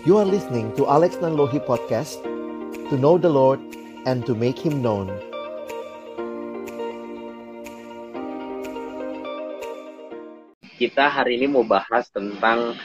[0.00, 2.24] You are listening to Alex Nanlohi Podcast
[2.88, 3.60] To know the Lord
[4.08, 5.12] and to make Him known
[10.80, 12.80] Kita hari ini mau bahas tentang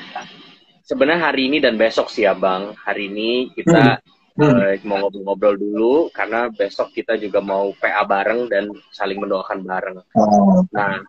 [0.83, 4.03] Sebenarnya hari ini dan besok sih ya Bang Hari ini kita
[4.35, 4.43] hmm.
[4.43, 10.03] uh, mau ngobrol-ngobrol dulu Karena besok kita juga mau PA bareng dan saling mendoakan bareng
[10.19, 10.67] oh.
[10.75, 10.99] Nah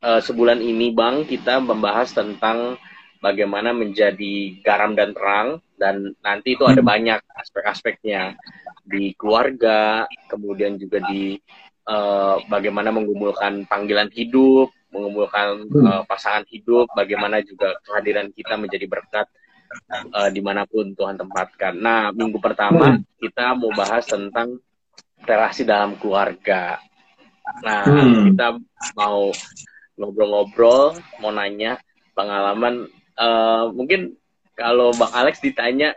[0.00, 2.80] uh, sebulan ini Bang kita membahas tentang
[3.20, 6.88] bagaimana menjadi garam dan terang dan nanti itu ada hmm.
[6.88, 8.36] banyak aspek-aspeknya
[8.86, 11.36] di keluarga kemudian juga di
[11.88, 19.26] uh, bagaimana menggumulkan panggilan hidup mengumpulkan uh, pasangan hidup bagaimana juga kehadiran kita menjadi berkat
[20.14, 23.20] uh, di mana pun Tuhan tempatkan nah minggu pertama hmm.
[23.20, 24.56] kita mau bahas tentang
[25.26, 26.80] relasi dalam keluarga
[27.60, 28.32] nah hmm.
[28.32, 28.46] kita
[28.96, 29.30] mau
[29.96, 31.80] ngobrol-ngobrol mau nanya
[32.16, 32.88] pengalaman
[33.18, 34.16] uh, mungkin
[34.56, 35.92] kalau Bang Alex ditanya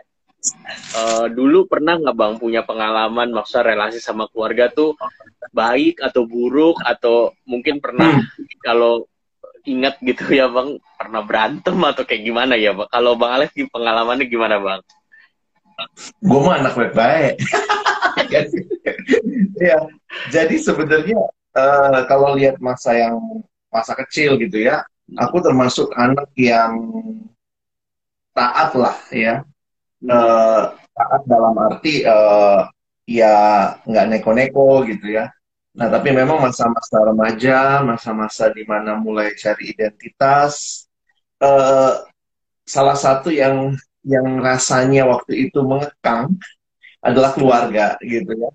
[0.96, 4.96] uh, dulu pernah nggak Bang punya pengalaman maksudnya relasi sama keluarga tuh
[5.52, 8.60] baik atau buruk atau mungkin pernah hmm.
[8.64, 9.08] kalau
[9.68, 12.88] ingat gitu ya Bang pernah berantem atau kayak gimana ya Bang?
[12.88, 14.80] Kalau Bang Alex pengalamannya gimana Bang?
[16.20, 17.40] Gue mah anak baik-baik.
[19.64, 19.80] ya,
[20.28, 21.20] jadi sebenarnya
[21.56, 23.16] uh, kalau lihat masa yang
[23.72, 24.84] masa kecil gitu ya,
[25.18, 26.76] aku termasuk anak yang
[28.36, 29.42] taat lah ya
[30.06, 30.62] uh,
[30.94, 32.68] taat dalam arti uh,
[33.08, 33.34] ya
[33.82, 35.32] nggak neko-neko gitu ya.
[35.74, 40.86] Nah tapi memang masa-masa remaja masa-masa di mana mulai cari identitas
[41.42, 42.06] uh,
[42.62, 43.74] salah satu yang
[44.06, 46.38] yang rasanya waktu itu mengekang
[47.02, 48.50] adalah keluarga gitu ya.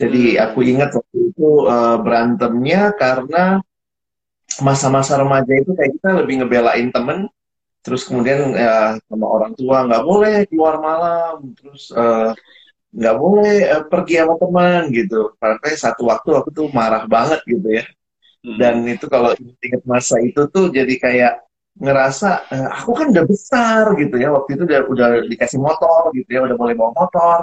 [0.00, 0.42] Jadi hmm.
[0.48, 3.60] aku ingat waktu itu uh, berantemnya karena
[4.58, 7.30] masa-masa remaja itu kayak kita lebih ngebelain temen
[7.80, 12.36] terus kemudian ya sama orang tua nggak boleh keluar malam terus uh,
[12.90, 15.20] nggak boleh uh, pergi sama teman gitu.
[15.38, 17.84] Sampai satu waktu aku tuh marah banget gitu ya.
[18.40, 18.56] Hmm.
[18.56, 21.44] dan itu kalau ingat masa itu tuh jadi kayak
[21.76, 26.28] ngerasa uh, aku kan udah besar gitu ya waktu itu udah udah dikasih motor gitu
[26.32, 27.38] ya udah boleh bawa motor.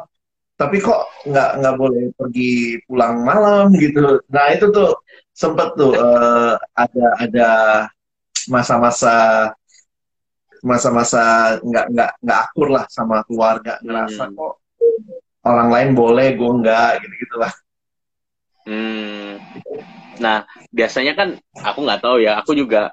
[0.58, 4.26] Tapi kok nggak nggak boleh pergi pulang malam gitu.
[4.34, 4.98] Nah itu tuh
[5.38, 7.50] sempet tuh uh, ada ada
[8.50, 9.14] masa-masa
[10.66, 14.34] masa-masa nggak nggak nggak akur lah sama keluarga ngerasa hmm.
[14.34, 14.54] kok
[15.46, 17.54] orang lain boleh gue nggak gitu gitulah
[18.66, 19.38] hmm.
[20.18, 20.42] nah
[20.74, 22.90] biasanya kan aku nggak tahu ya aku juga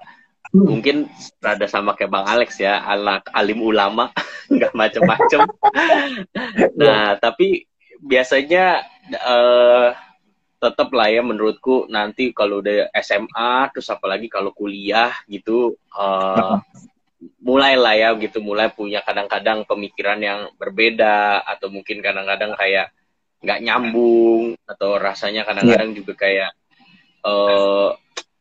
[0.53, 0.69] hmm.
[0.69, 0.97] mungkin
[1.41, 4.12] rada sama kayak bang Alex ya anak alim ulama
[4.53, 5.49] nggak macem-macem
[6.84, 7.65] nah tapi
[8.04, 8.84] biasanya
[9.25, 9.97] uh,
[10.65, 16.57] tetap lah ya menurutku nanti kalau udah SMA terus apalagi kalau kuliah gitu uh,
[17.45, 22.97] mulai lah ya gitu mulai punya kadang-kadang pemikiran yang berbeda atau mungkin kadang-kadang kayak
[23.45, 25.99] nggak nyambung atau rasanya kadang-kadang yeah.
[26.01, 26.51] juga kayak
[27.29, 27.93] uh,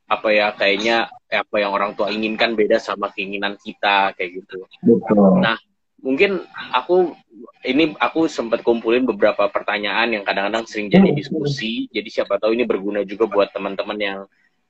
[0.08, 4.64] apa ya kayaknya apa yang orang tua inginkan beda sama keinginan kita kayak gitu.
[4.80, 5.44] Betul.
[5.44, 5.60] Nah
[6.04, 6.44] mungkin
[6.76, 7.16] aku
[7.64, 11.18] ini aku sempat kumpulin beberapa pertanyaan yang kadang-kadang sering jadi hmm.
[11.18, 11.88] diskusi.
[11.90, 14.20] Jadi siapa tahu ini berguna juga buat teman-teman yang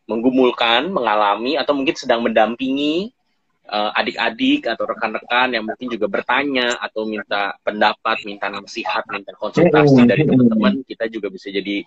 [0.05, 3.09] menggumulkan, mengalami atau mungkin sedang mendampingi
[3.65, 10.05] uh, adik-adik atau rekan-rekan yang mungkin juga bertanya atau minta pendapat, minta nasihat, minta konsultasi
[10.05, 10.09] hmm.
[10.09, 10.73] dari teman-teman.
[10.85, 11.81] Kita juga bisa jadi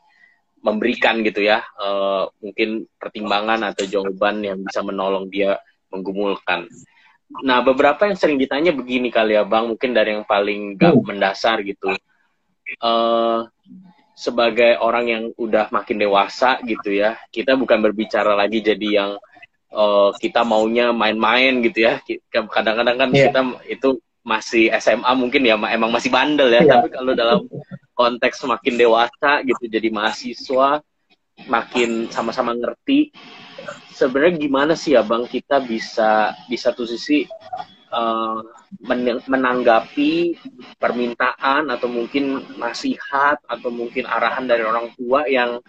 [0.66, 5.62] memberikan gitu ya, uh, mungkin pertimbangan atau jawaban yang bisa menolong dia
[5.94, 6.66] menggumulkan.
[7.26, 11.04] Nah, beberapa yang sering ditanya begini kali ya, Bang, mungkin dari yang paling gak hmm.
[11.04, 11.90] mendasar gitu.
[12.82, 13.46] Uh,
[14.16, 19.10] sebagai orang yang udah makin dewasa gitu ya, kita bukan berbicara lagi jadi yang
[19.74, 22.00] uh, kita maunya main-main gitu ya.
[22.30, 23.28] Kadang-kadang kan yeah.
[23.28, 23.88] kita itu
[24.26, 26.78] masih SMA mungkin ya emang masih bandel ya, yeah.
[26.78, 27.40] tapi kalau dalam
[27.96, 30.84] konteks makin dewasa gitu jadi mahasiswa
[31.48, 33.12] makin sama-sama ngerti
[33.92, 37.24] sebenarnya gimana sih ya bang kita bisa di satu sisi
[37.92, 38.40] uh,
[39.26, 40.36] menanggapi
[40.76, 45.62] permintaan atau mungkin nasihat atau mungkin arahan dari orang tua yang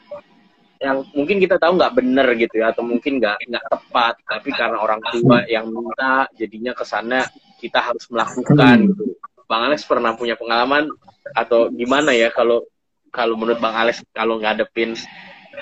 [0.78, 4.14] yang mungkin kita tahu nggak benar gitu ya atau mungkin nggak nggak tepat.
[4.22, 7.26] Tapi karena orang tua yang minta jadinya ke sana
[7.58, 9.18] kita harus melakukan gitu.
[9.48, 10.92] Bang Alex pernah punya pengalaman
[11.34, 12.62] atau gimana ya kalau
[13.10, 14.94] kalau menurut bang Alex kalau ngadepin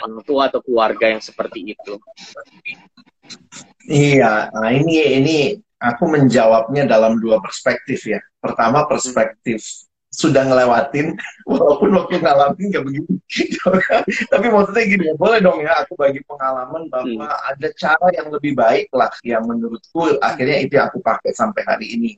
[0.02, 1.94] orang tua atau keluarga yang seperti itu?
[3.86, 5.38] Iya, nah ini ini
[5.82, 8.22] aku menjawabnya dalam dua perspektif ya.
[8.42, 9.62] Pertama perspektif
[10.16, 11.12] sudah ngelewatin,
[11.50, 13.68] walaupun waktu ngalamin nggak begitu.
[14.32, 17.50] Tapi maksudnya gini boleh dong ya aku bagi pengalaman bahwa hmm.
[17.52, 21.88] ada cara yang lebih baik lah yang menurutku akhirnya itu yang aku pakai sampai hari
[22.00, 22.12] ini.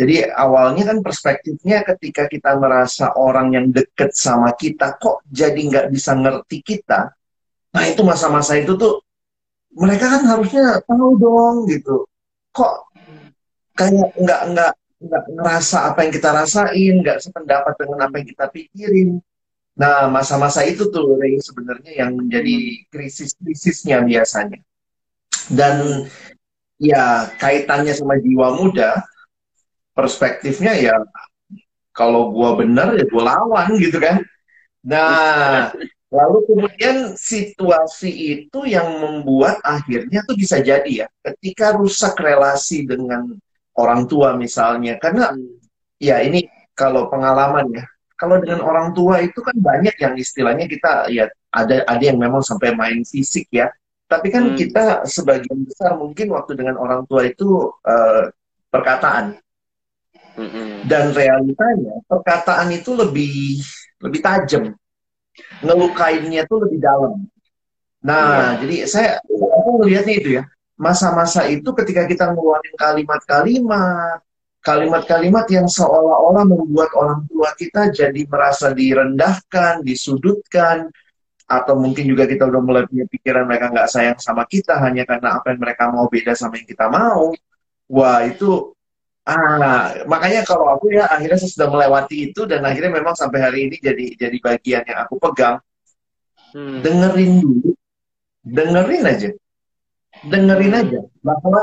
[0.00, 5.86] Jadi awalnya kan perspektifnya ketika kita merasa orang yang deket sama kita kok jadi nggak
[5.92, 7.12] bisa ngerti kita.
[7.76, 9.04] Nah itu masa-masa itu tuh
[9.76, 12.08] mereka kan harusnya tahu dong gitu.
[12.48, 12.74] Kok
[13.76, 14.72] kayak nggak nggak
[15.04, 19.10] nggak ngerasa apa yang kita rasain, nggak sependapat dengan apa yang kita pikirin.
[19.76, 24.64] Nah masa-masa itu tuh Ray sebenarnya yang menjadi krisis-krisisnya biasanya.
[25.52, 26.08] Dan
[26.80, 29.04] ya kaitannya sama jiwa muda
[29.94, 30.94] perspektifnya ya
[31.90, 34.22] kalau gua benar ya gua lawan gitu kan.
[34.86, 35.70] Nah
[36.16, 43.38] lalu kemudian situasi itu yang membuat akhirnya tuh bisa jadi ya ketika rusak relasi dengan
[43.78, 44.98] orang tua misalnya.
[44.98, 45.30] Karena
[46.02, 47.84] ya ini kalau pengalaman ya
[48.20, 51.24] kalau dengan orang tua itu kan banyak yang istilahnya kita ya
[51.56, 53.72] ada ada yang memang sampai main fisik ya.
[54.10, 54.56] Tapi kan hmm.
[54.58, 58.26] kita sebagian besar mungkin waktu dengan orang tua itu uh,
[58.68, 59.38] perkataan
[60.86, 63.60] dan realitanya perkataan itu lebih
[64.00, 64.64] lebih tajam,
[65.60, 67.28] ngelukainnya tuh lebih dalam.
[68.00, 68.64] Nah, ya.
[68.64, 70.44] jadi saya aku melihatnya itu ya.
[70.80, 74.24] Masa-masa itu ketika kita ngeluarin kalimat-kalimat,
[74.64, 80.88] kalimat-kalimat yang seolah-olah membuat orang tua kita jadi merasa direndahkan, disudutkan,
[81.44, 85.36] atau mungkin juga kita udah mulai punya pikiran mereka nggak sayang sama kita hanya karena
[85.36, 87.36] apa yang mereka mau beda sama yang kita mau.
[87.90, 88.72] Wah, itu
[89.30, 93.58] Ah, makanya kalau aku ya akhirnya saya sudah melewati itu dan akhirnya memang sampai hari
[93.70, 95.62] ini jadi jadi bagian yang aku pegang.
[96.50, 96.82] Hmm.
[96.82, 97.70] Dengerin dulu,
[98.42, 99.30] dengerin aja,
[100.26, 101.62] dengerin aja bahwa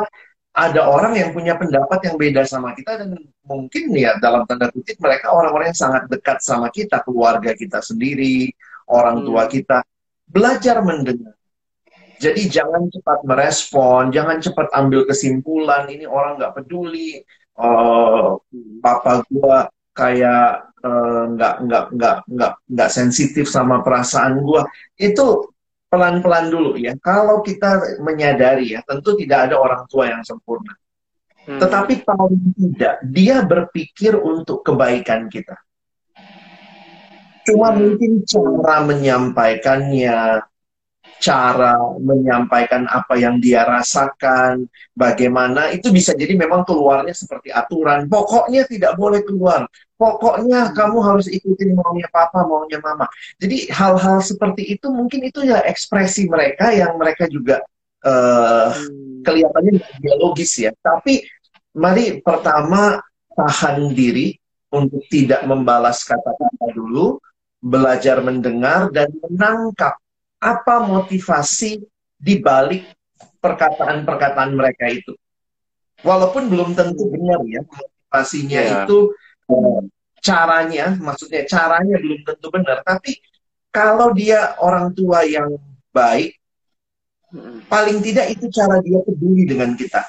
[0.55, 4.95] ada orang yang punya pendapat yang beda sama kita dan mungkin ya dalam tanda kutip
[5.03, 8.47] mereka orang-orang yang sangat dekat sama kita, keluarga kita sendiri,
[8.87, 9.51] orang tua hmm.
[9.51, 9.83] kita.
[10.27, 11.35] Belajar mendengar.
[12.17, 15.85] Jadi jangan cepat merespon, jangan cepat ambil kesimpulan.
[15.85, 17.21] Ini orang nggak peduli,
[17.57, 18.37] uh,
[18.81, 19.57] papa gue
[19.97, 24.61] kayak eh, nggak uh, nggak nggak nggak nggak sensitif sama perasaan gue
[25.01, 25.49] itu
[25.89, 26.93] pelan-pelan dulu ya.
[27.01, 30.77] Kalau kita menyadari ya tentu tidak ada orang tua yang sempurna.
[31.47, 31.63] Hmm.
[31.63, 35.55] tetapi paling tidak dia berpikir untuk kebaikan kita.
[37.47, 37.79] Cuma hmm.
[37.79, 40.43] mungkin cara menyampaikannya
[41.17, 48.05] cara menyampaikan apa yang dia rasakan, bagaimana itu bisa jadi memang keluarnya seperti aturan.
[48.05, 49.65] Pokoknya tidak boleh keluar.
[49.97, 53.09] Pokoknya kamu harus ikutin maunya papa, maunya mama.
[53.41, 57.65] Jadi hal-hal seperti itu mungkin itu ya ekspresi mereka yang mereka juga
[58.05, 58.69] uh,
[59.25, 60.71] kelihatannya biologis ya.
[60.77, 61.25] Tapi
[61.73, 63.01] mari pertama
[63.33, 64.37] tahan diri
[64.69, 67.17] untuk tidak membalas kata-kata dulu,
[67.57, 69.97] belajar mendengar dan menangkap
[70.37, 71.81] apa motivasi
[72.17, 72.87] di balik
[73.41, 75.13] perkataan-perkataan mereka itu.
[76.05, 78.73] Walaupun belum tentu benar ya motivasinya yeah.
[78.85, 78.97] itu
[79.49, 79.81] eh,
[80.21, 83.17] caranya, maksudnya caranya belum tentu benar, tapi
[83.73, 85.57] kalau dia orang tua yang
[85.93, 86.37] baik,
[87.69, 90.01] paling tidak itu cara dia peduli dengan kita.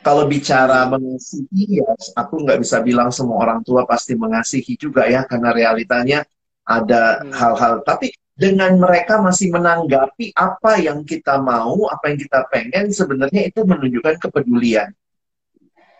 [0.00, 5.28] Kalau bicara mengasihi, ya aku nggak bisa bilang semua orang tua pasti mengasihi juga ya,
[5.28, 6.24] karena realitanya
[6.64, 7.32] ada hmm.
[7.36, 7.72] hal-hal.
[7.80, 7.84] Hmm.
[7.84, 8.08] Tapi
[8.40, 14.16] dengan mereka masih menanggapi apa yang kita mau, apa yang kita pengen, sebenarnya itu menunjukkan
[14.16, 14.88] kepedulian.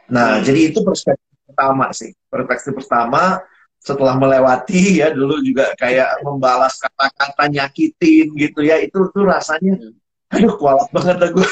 [0.08, 0.48] Nah, hmm.
[0.48, 2.16] jadi itu perspektif pertama sih.
[2.32, 3.44] Perspektif pertama
[3.76, 9.76] setelah melewati ya dulu juga kayak membalas kata-kata nyakitin gitu ya, itu tuh rasanya
[10.32, 11.44] aduh kualat banget aku.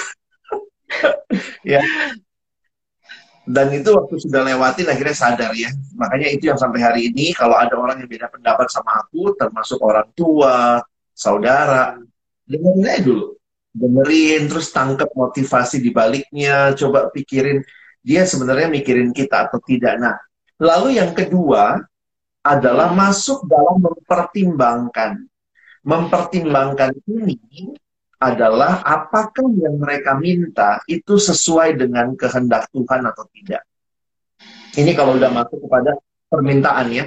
[1.77, 1.85] ya
[3.49, 5.73] dan itu waktu sudah lewatin akhirnya sadar ya.
[5.97, 9.81] Makanya itu yang sampai hari ini kalau ada orang yang beda pendapat sama aku termasuk
[9.81, 10.85] orang tua
[11.17, 11.97] saudara
[12.45, 13.27] dengerin aja dulu.
[13.73, 16.77] Dengerin terus tangkap motivasi di baliknya.
[16.77, 17.65] Coba pikirin
[18.05, 19.97] dia sebenarnya mikirin kita atau tidak.
[19.97, 20.21] Nah
[20.61, 21.81] lalu yang kedua
[22.45, 25.25] adalah masuk dalam mempertimbangkan.
[25.89, 27.73] Mempertimbangkan ini
[28.19, 33.63] adalah apakah yang mereka minta itu sesuai dengan kehendak Tuhan atau tidak.
[34.75, 35.95] Ini kalau udah masuk kepada
[36.27, 37.05] permintaan ya.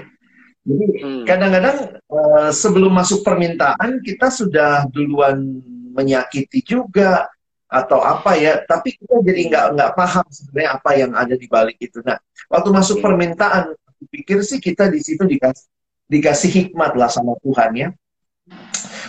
[0.62, 1.24] Jadi hmm.
[1.28, 1.78] kadang-kadang
[2.08, 5.60] uh, sebelum masuk permintaan kita sudah duluan
[5.92, 7.28] menyakiti juga
[7.68, 11.80] atau apa ya, tapi kita jadi nggak nggak paham sebenarnya apa yang ada di balik
[11.80, 12.00] itu.
[12.04, 12.20] Nah,
[12.52, 13.06] waktu masuk hmm.
[13.08, 13.64] permintaan,
[14.12, 15.68] pikir sih kita di situ dikasih
[16.12, 17.90] dikasih hikmat lah sama Tuhan ya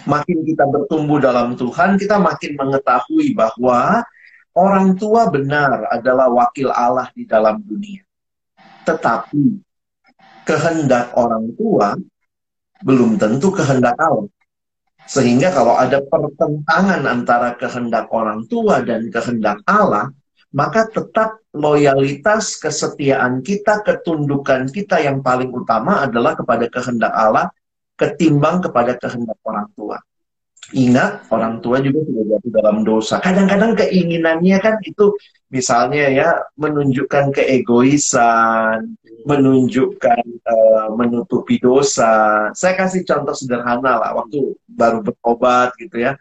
[0.08, 4.02] makin kita bertumbuh dalam Tuhan, kita makin mengetahui bahwa
[4.56, 8.04] orang tua benar adalah wakil Allah di dalam dunia.
[8.82, 9.44] Tetapi
[10.42, 11.94] kehendak orang tua
[12.82, 14.28] belum tentu kehendak Allah.
[15.02, 20.14] Sehingga kalau ada pertentangan antara kehendak orang tua dan kehendak Allah,
[20.52, 27.50] maka tetap loyalitas, kesetiaan kita, ketundukan kita yang paling utama adalah kepada kehendak Allah
[28.02, 30.02] ketimbang kepada kehendak orang tua.
[30.72, 33.20] Ingat, orang tua juga sudah jatuh dalam dosa.
[33.20, 35.12] Kadang-kadang keinginannya kan itu
[35.52, 38.96] misalnya ya menunjukkan keegoisan,
[39.28, 42.48] menunjukkan uh, menutupi dosa.
[42.56, 46.16] Saya kasih contoh sederhana lah, waktu baru berobat gitu ya.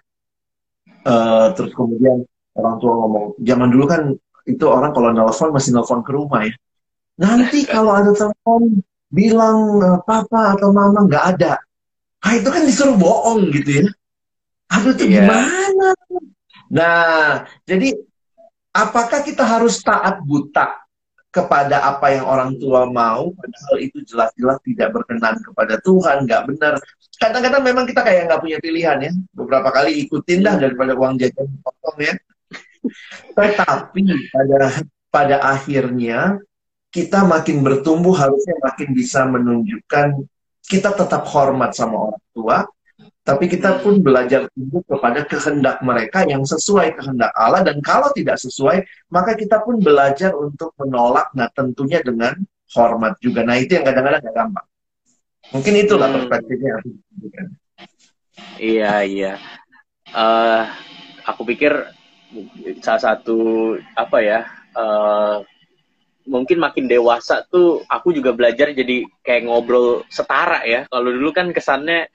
[1.07, 4.01] Uh, terus kemudian orang tua ngomong, zaman dulu kan
[4.43, 6.53] itu orang kalau nelfon masih nelfon ke rumah ya.
[7.21, 11.61] Nanti kalau ada telepon bilang papa atau mama nggak ada,
[12.21, 13.85] ah itu kan disuruh bohong gitu ya.
[14.71, 15.25] Aduh itu yeah.
[15.25, 15.87] gimana?
[16.71, 17.91] Nah, jadi
[18.71, 20.79] apakah kita harus taat buta
[21.31, 26.73] kepada apa yang orang tua mau, padahal itu jelas-jelas tidak berkenan kepada Tuhan, nggak benar.
[27.19, 29.11] Kadang-kadang memang kita kayak nggak punya pilihan ya.
[29.35, 32.13] Beberapa kali ikutin dah daripada uang jajan potong ya.
[33.37, 34.59] Tetapi pada
[35.11, 36.39] pada akhirnya
[36.91, 40.27] kita makin bertumbuh harusnya makin bisa menunjukkan
[40.71, 42.57] kita tetap hormat sama orang tua,
[43.27, 47.61] tapi kita pun belajar tumbuh kepada kehendak mereka yang sesuai kehendak Allah.
[47.67, 52.39] Dan kalau tidak sesuai maka kita pun belajar untuk menolak nah tentunya dengan
[52.71, 53.43] hormat juga.
[53.43, 54.67] Nah itu yang kadang-kadang gak gampang.
[55.51, 56.15] Mungkin itulah hmm.
[56.15, 56.73] perspektifnya
[58.57, 59.33] iya iya.
[60.11, 60.63] Uh,
[61.27, 61.71] aku pikir
[62.79, 64.39] salah satu apa ya
[64.75, 65.43] uh,
[66.27, 70.85] mungkin makin dewasa tuh aku juga belajar jadi kayak ngobrol setara ya.
[70.87, 72.07] Kalau dulu kan kesannya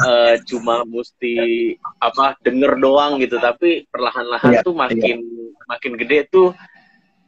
[0.00, 5.64] uh, cuma mesti apa denger doang gitu, tapi perlahan-lahan yeah, tuh makin yeah.
[5.70, 6.54] makin gede tuh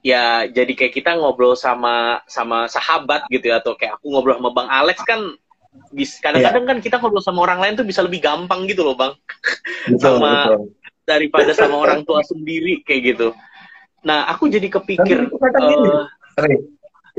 [0.00, 4.50] ya jadi kayak kita ngobrol sama sama sahabat gitu ya atau kayak aku ngobrol sama
[4.56, 5.36] Bang Alex kan
[6.24, 6.70] kadang-kadang yeah.
[6.72, 9.12] kan kita ngobrol sama orang lain tuh bisa lebih gampang gitu loh Bang.
[9.92, 13.28] Betul, sama betul daripada sama orang tua sendiri kayak gitu.
[14.04, 15.28] Nah, aku jadi kepikir.
[15.28, 16.06] uh,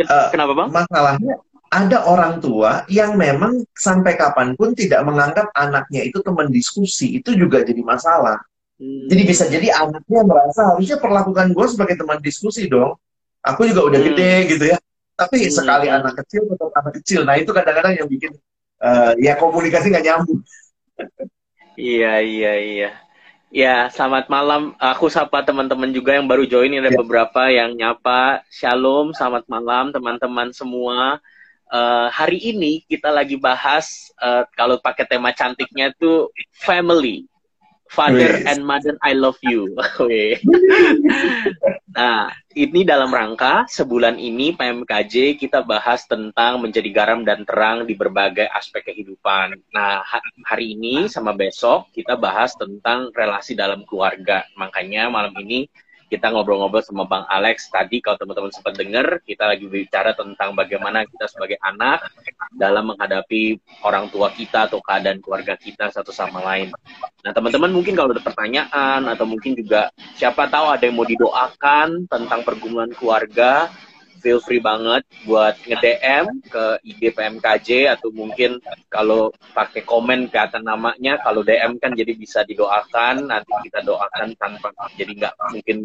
[0.01, 0.69] uh, kenapa bang?
[0.73, 1.33] Masalahnya
[1.71, 7.31] ada orang tua yang memang sampai kapan pun tidak menganggap anaknya itu teman diskusi itu
[7.31, 8.43] juga jadi masalah.
[8.75, 9.07] Hmm.
[9.07, 12.99] Jadi bisa jadi anaknya merasa harusnya perlakukan gue sebagai teman diskusi dong.
[13.39, 14.09] Aku juga udah hmm.
[14.11, 14.77] gede gitu ya.
[15.15, 15.53] Tapi hmm.
[15.53, 17.21] sekali anak kecil tetap anak kecil.
[17.23, 18.35] Nah itu kadang-kadang yang bikin
[18.83, 20.41] uh, ya komunikasi nggak nyambung.
[21.79, 22.89] iya iya iya.
[23.51, 24.71] Ya, selamat malam.
[24.79, 26.71] Aku sapa teman-teman juga yang baru join.
[26.71, 26.99] Ada ya.
[27.03, 28.47] beberapa yang nyapa.
[28.47, 31.19] Shalom, selamat malam teman-teman semua.
[31.67, 36.31] Uh, hari ini kita lagi bahas uh, kalau pakai tema cantiknya itu
[36.63, 37.27] family.
[37.91, 38.47] Father yes.
[38.47, 39.75] and Mother, I love you.
[41.99, 47.99] nah, ini dalam rangka sebulan ini PMKJ kita bahas tentang menjadi garam dan terang di
[47.99, 49.59] berbagai aspek kehidupan.
[49.75, 50.07] Nah,
[50.47, 54.47] hari ini sama besok kita bahas tentang relasi dalam keluarga.
[54.55, 55.67] Makanya malam ini
[56.11, 61.07] kita ngobrol-ngobrol sama Bang Alex tadi kalau teman-teman sempat dengar kita lagi bicara tentang bagaimana
[61.07, 62.03] kita sebagai anak
[62.51, 63.55] dalam menghadapi
[63.87, 66.75] orang tua kita atau keadaan keluarga kita satu sama lain.
[67.23, 69.87] Nah teman-teman mungkin kalau ada pertanyaan atau mungkin juga
[70.19, 73.71] siapa tahu ada yang mau didoakan tentang pergumulan keluarga
[74.21, 80.61] feel free banget buat nge-DM ke IG PMKJ atau mungkin kalau pakai komen ke atas
[80.61, 85.77] namanya kalau DM kan jadi bisa didoakan nanti kita doakan tanpa jadi nggak mungkin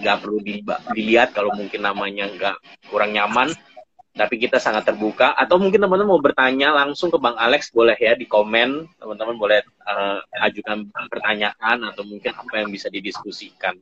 [0.00, 0.62] nggak perlu di,
[0.94, 2.56] dilihat kalau mungkin namanya nggak
[2.88, 3.50] kurang nyaman.
[4.10, 5.38] Tapi kita sangat terbuka.
[5.38, 8.98] Atau mungkin teman-teman mau bertanya langsung ke Bang Alex boleh ya di komen.
[8.98, 10.18] Teman-teman boleh uh,
[10.50, 13.78] ajukan pertanyaan atau mungkin apa yang bisa didiskusikan.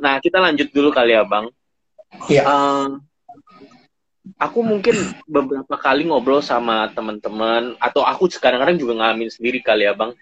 [0.00, 1.52] Nah kita lanjut dulu kali ya Bang
[2.28, 2.42] Iya.
[2.44, 2.88] Uh,
[4.38, 4.94] aku mungkin
[5.26, 10.14] beberapa kali ngobrol sama teman-teman atau aku kadang-kadang juga ngalamin sendiri kali ya bang.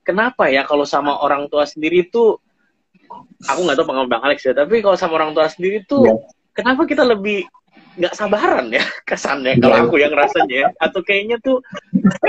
[0.00, 2.40] Kenapa ya kalau sama orang tua sendiri tuh
[3.46, 6.14] aku nggak tahu pengalaman bang Alex ya, tapi kalau sama orang tua sendiri tuh ya.
[6.56, 7.46] kenapa kita lebih
[7.98, 9.82] nggak sabaran ya kesannya kalau iya.
[9.84, 11.58] aku yang rasanya atau kayaknya tuh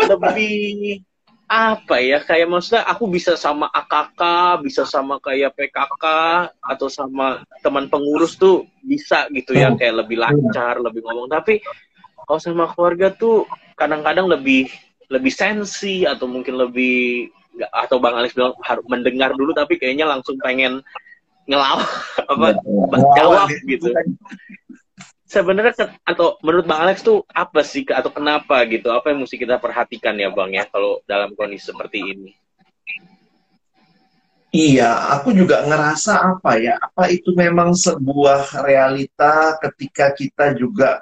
[0.09, 1.05] lebih
[1.51, 4.21] apa ya kayak maksudnya aku bisa sama AKK
[4.63, 6.05] bisa sama kayak PKK
[6.63, 11.27] atau sama teman pengurus tuh bisa gitu ya kayak lebih lancar lebih ngomong.
[11.27, 11.59] Tapi
[12.23, 13.43] kalau sama keluarga tuh
[13.75, 14.71] kadang-kadang lebih
[15.11, 17.27] lebih sensi atau mungkin lebih
[17.75, 20.79] atau Bang Alex bilang harus mendengar dulu tapi kayaknya langsung pengen
[21.51, 21.83] ngelawan
[22.31, 22.47] apa
[23.19, 23.91] jawab gitu
[25.31, 28.91] sebenarnya atau menurut Bang Alex tuh apa sih atau kenapa gitu?
[28.91, 32.31] Apa yang mesti kita perhatikan ya Bang ya kalau dalam kondisi seperti ini?
[34.51, 36.75] Iya, aku juga ngerasa apa ya?
[36.75, 40.99] Apa itu memang sebuah realita ketika kita juga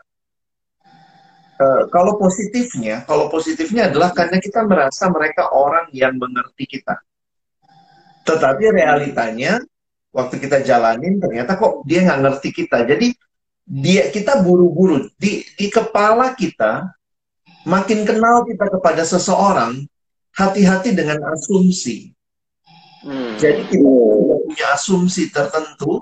[1.58, 7.02] uh, kalau positifnya, kalau positifnya adalah karena kita merasa mereka orang yang mengerti kita.
[8.22, 9.58] Tetapi realitanya
[10.14, 12.86] waktu kita jalanin ternyata kok dia nggak ngerti kita.
[12.86, 13.18] Jadi
[13.70, 16.90] dia kita buru-buru di di kepala kita
[17.70, 19.86] makin kenal kita kepada seseorang
[20.34, 22.18] hati-hati dengan asumsi.
[23.06, 23.38] Hmm.
[23.38, 26.02] Jadi kita punya asumsi tertentu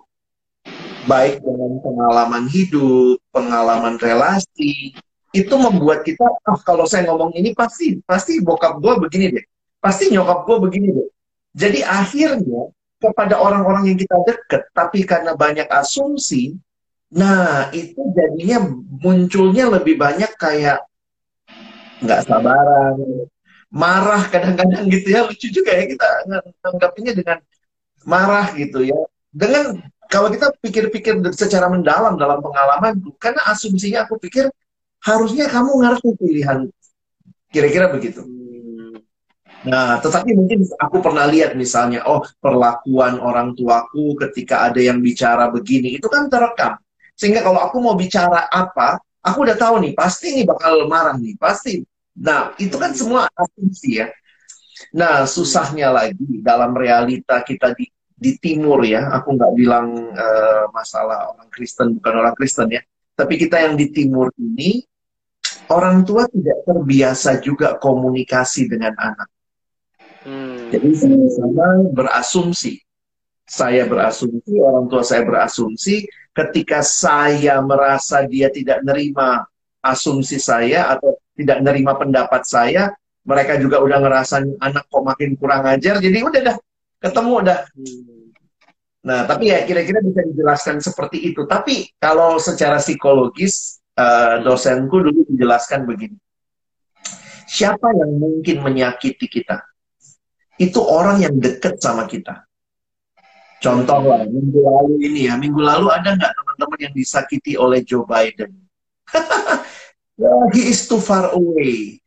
[1.11, 4.95] baik dengan pengalaman hidup, pengalaman relasi,
[5.35, 9.45] itu membuat kita, oh kalau saya ngomong ini pasti pasti bokap gue begini deh,
[9.83, 11.09] pasti nyokap gue begini deh.
[11.57, 16.57] Jadi akhirnya kepada orang-orang yang kita deket, tapi karena banyak asumsi,
[17.07, 18.67] Nah, itu jadinya
[18.99, 20.83] munculnya lebih banyak kayak
[22.03, 22.99] nggak sabaran,
[23.71, 27.37] marah kadang-kadang gitu ya, lucu juga ya kita menanggapinya dengan
[28.03, 28.99] marah gitu ya.
[29.31, 29.79] Dengan
[30.11, 34.51] kalau kita pikir-pikir secara mendalam dalam pengalaman, karena asumsinya aku pikir
[35.03, 36.67] harusnya kamu ngerti pilihan,
[37.51, 38.27] kira-kira begitu.
[39.63, 45.47] Nah, tetapi mungkin aku pernah lihat misalnya, oh perlakuan orang tuaku ketika ada yang bicara
[45.51, 46.75] begini, itu kan terekam
[47.17, 51.33] sehingga kalau aku mau bicara apa, aku udah tahu nih, pasti nih bakal marah nih,
[51.35, 51.81] pasti.
[52.13, 54.07] Nah, itu kan semua asumsi ya.
[54.93, 61.33] Nah, susahnya lagi dalam realita kita di, di timur ya, aku nggak bilang uh, masalah
[61.33, 62.85] orang Kristen, bukan orang Kristen ya,
[63.17, 64.85] tapi kita yang di timur ini,
[65.73, 69.29] orang tua tidak terbiasa juga komunikasi dengan anak.
[70.21, 70.69] Hmm.
[70.69, 72.86] Jadi sama-sama berasumsi.
[73.47, 76.03] Saya berasumsi, orang tua saya berasumsi,
[76.35, 79.47] ketika saya merasa dia tidak nerima
[79.79, 82.91] asumsi saya atau tidak nerima pendapat saya,
[83.23, 86.57] mereka juga udah ngerasa anak kok makin kurang ajar, jadi udah dah
[87.03, 87.59] ketemu udah.
[89.07, 91.47] Nah, tapi ya kira-kira bisa dijelaskan seperti itu.
[91.47, 96.17] Tapi kalau secara psikologis, uh, dosenku dulu menjelaskan begini.
[97.47, 99.63] Siapa yang mungkin menyakiti kita?
[100.59, 102.46] Itu orang yang dekat sama kita.
[103.57, 108.05] Contoh lah, minggu lalu ini ya, minggu lalu ada nggak teman-teman yang disakiti oleh Joe
[108.05, 108.53] Biden?
[110.53, 111.97] He is too far away.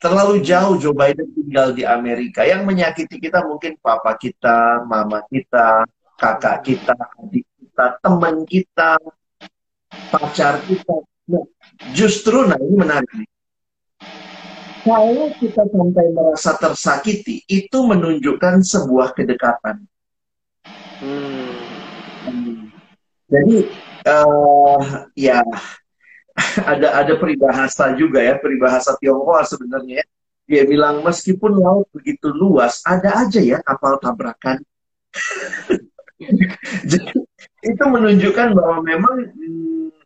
[0.00, 2.44] Terlalu jauh Joe Biden tinggal di Amerika.
[2.44, 5.84] Yang menyakiti kita mungkin papa kita, mama kita,
[6.16, 8.96] kakak kita, adik kita, teman kita,
[10.08, 10.96] pacar kita.
[11.24, 11.44] Nah,
[11.96, 13.28] justru, nah ini menarik nih.
[14.84, 19.88] Kalau kita sampai merasa tersakiti, itu menunjukkan sebuah kedekatan
[21.02, 22.70] Hmm.
[23.28, 23.56] Jadi
[24.06, 25.42] uh, ya
[26.72, 30.02] ada ada peribahasa juga ya peribahasa Tionghoa sebenarnya.
[30.02, 30.06] Ya.
[30.44, 34.60] Dia bilang meskipun laut begitu luas, ada aja ya kapal tabrakan.
[36.90, 37.16] Jadi
[37.64, 39.24] itu menunjukkan bahwa memang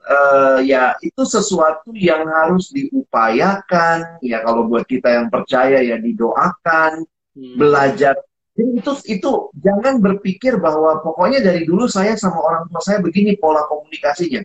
[0.06, 4.22] uh, ya itu sesuatu yang harus diupayakan.
[4.22, 7.02] Ya kalau buat kita yang percaya ya didoakan,
[7.34, 7.54] hmm.
[7.58, 8.14] belajar
[8.58, 13.38] jadi itu itu jangan berpikir bahwa pokoknya dari dulu saya sama orang tua saya begini
[13.38, 14.42] pola komunikasinya.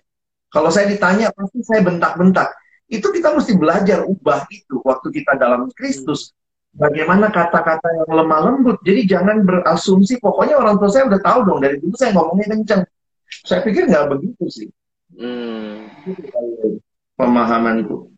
[0.54, 2.54] Kalau saya ditanya pasti saya bentak-bentak.
[2.86, 6.30] Itu kita mesti belajar ubah itu waktu kita dalam Kristus.
[6.78, 8.78] Bagaimana kata-kata yang lemah lembut.
[8.86, 12.82] Jadi jangan berasumsi pokoknya orang tua saya udah tahu dong dari dulu saya ngomongnya kenceng.
[13.50, 14.70] Saya pikir nggak begitu sih.
[15.18, 15.90] Hmm.
[17.18, 18.14] Pemahamanku.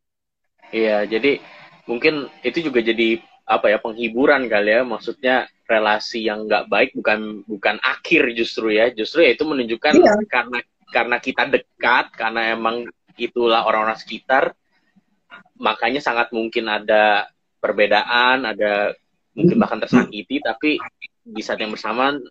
[0.75, 1.39] Iya, jadi
[1.87, 7.41] mungkin itu juga jadi apa ya penghiburan kali ya maksudnya relasi yang nggak baik bukan
[7.49, 10.13] bukan akhir justru ya justru ya itu menunjukkan iya.
[10.29, 10.59] karena
[10.93, 12.85] karena kita dekat karena emang
[13.17, 14.53] itulah orang-orang sekitar
[15.57, 18.93] makanya sangat mungkin ada perbedaan ada
[19.33, 20.77] mungkin bahkan tersakiti tapi
[21.25, 22.21] di saat yang bersamaan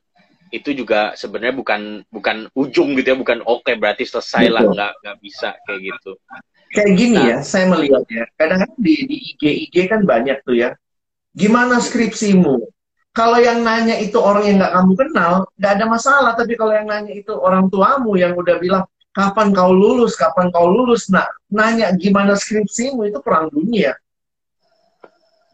[0.54, 4.92] itu juga sebenarnya bukan bukan ujung gitu ya bukan oke okay, berarti selesai lah nggak
[5.02, 6.12] nggak bisa kayak gitu
[6.70, 10.54] kayak gini nah, ya saya melihat ya kadang-kadang di, di IG IG kan banyak tuh
[10.54, 10.70] ya
[11.34, 12.62] Gimana skripsimu?
[13.14, 16.32] Kalau yang nanya itu orang yang nggak kamu kenal, nggak ada masalah.
[16.34, 20.66] Tapi kalau yang nanya itu orang tuamu yang udah bilang, kapan kau lulus, kapan kau
[20.66, 23.94] lulus, nah nanya gimana skripsimu itu perang dunia.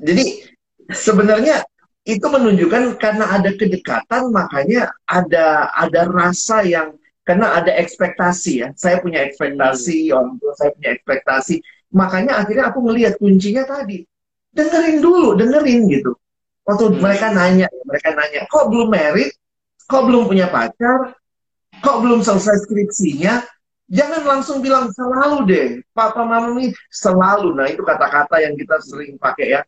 [0.01, 0.49] Jadi
[0.89, 1.61] sebenarnya
[2.09, 6.97] itu menunjukkan karena ada kedekatan makanya ada ada rasa yang
[7.29, 8.69] karena ada ekspektasi ya.
[8.73, 11.61] Saya punya ekspektasi, orang tua saya punya ekspektasi.
[11.93, 14.01] Makanya akhirnya aku ngelihat kuncinya tadi
[14.57, 16.17] dengerin dulu, dengerin gitu.
[16.71, 16.99] Waktu hmm.
[17.03, 19.35] mereka nanya, mereka nanya, kok belum merit?
[19.91, 21.19] Kok belum punya pacar?
[21.83, 23.43] Kok belum selesai skripsinya?
[23.91, 27.59] Jangan langsung bilang selalu deh, papa mama ini selalu.
[27.59, 29.61] Nah itu kata-kata yang kita sering pakai ya.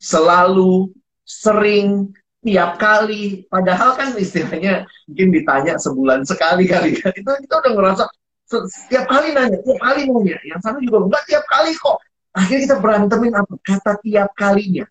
[0.00, 0.96] Selalu,
[1.28, 2.08] sering,
[2.40, 3.44] tiap kali.
[3.52, 6.96] Padahal kan istilahnya mungkin ditanya sebulan sekali kali.
[6.96, 7.12] Kan.
[7.12, 8.04] Itu kita udah ngerasa
[8.48, 10.40] setiap kali nanya, tiap kali nanya.
[10.40, 12.00] Yang sana juga enggak tiap kali kok
[12.36, 14.84] akhirnya kita berantemin apa kata tiap kalinya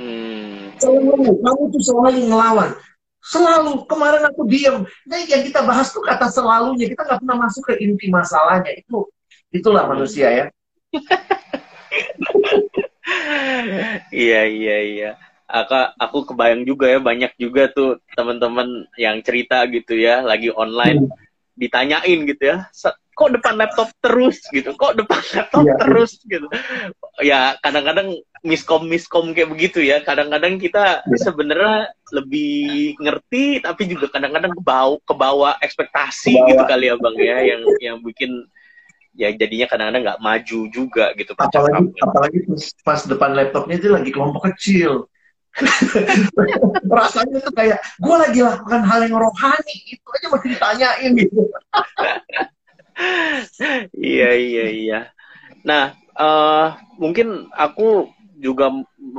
[0.00, 0.80] hmm.
[0.80, 2.72] selalu kamu tuh selalu ngelawan
[3.20, 3.84] Selalu.
[3.84, 4.88] Kemarin aku diem.
[5.04, 6.88] Nah, yang kita bahas tuh kata selalunya.
[6.88, 8.72] Kita nggak pernah masuk ke inti masalahnya.
[8.80, 9.12] Itu
[9.52, 10.44] itulah manusia ya.
[14.24, 15.10] iya iya iya.
[15.50, 21.10] Aku aku kebayang juga ya banyak juga tuh teman-teman yang cerita gitu ya lagi online
[21.10, 21.14] hmm.
[21.58, 22.70] ditanyain gitu ya
[23.20, 24.72] kok depan laptop terus gitu?
[24.72, 25.76] Kok depan laptop yeah.
[25.76, 26.48] terus gitu?
[27.20, 30.00] Ya kadang-kadang miskom miskom kayak begitu ya.
[30.00, 31.20] Kadang-kadang kita yeah.
[31.20, 36.48] sebenarnya lebih ngerti tapi juga kadang-kadang kebawa kebawa ekspektasi kebawa.
[36.48, 37.36] gitu kali ya bang ya.
[37.44, 38.32] Yang yang bikin
[39.12, 42.38] ya jadinya kadang-kadang nggak maju juga gitu apalagi apalagi
[42.80, 45.04] pas depan laptopnya itu lagi kelompok kecil.
[46.88, 49.76] Rasanya tuh kayak gue lagi lakukan hal yang rohani.
[49.92, 51.42] Itu aja masih ditanyain gitu
[53.96, 55.00] iya iya iya.
[55.66, 58.72] Nah, uh, mungkin aku juga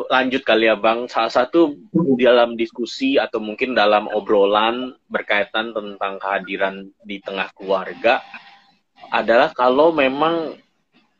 [0.09, 1.05] lanjut kali ya Bang.
[1.05, 1.77] Salah satu
[2.17, 8.21] dalam diskusi atau mungkin dalam obrolan berkaitan tentang kehadiran di tengah keluarga
[9.13, 10.57] adalah kalau memang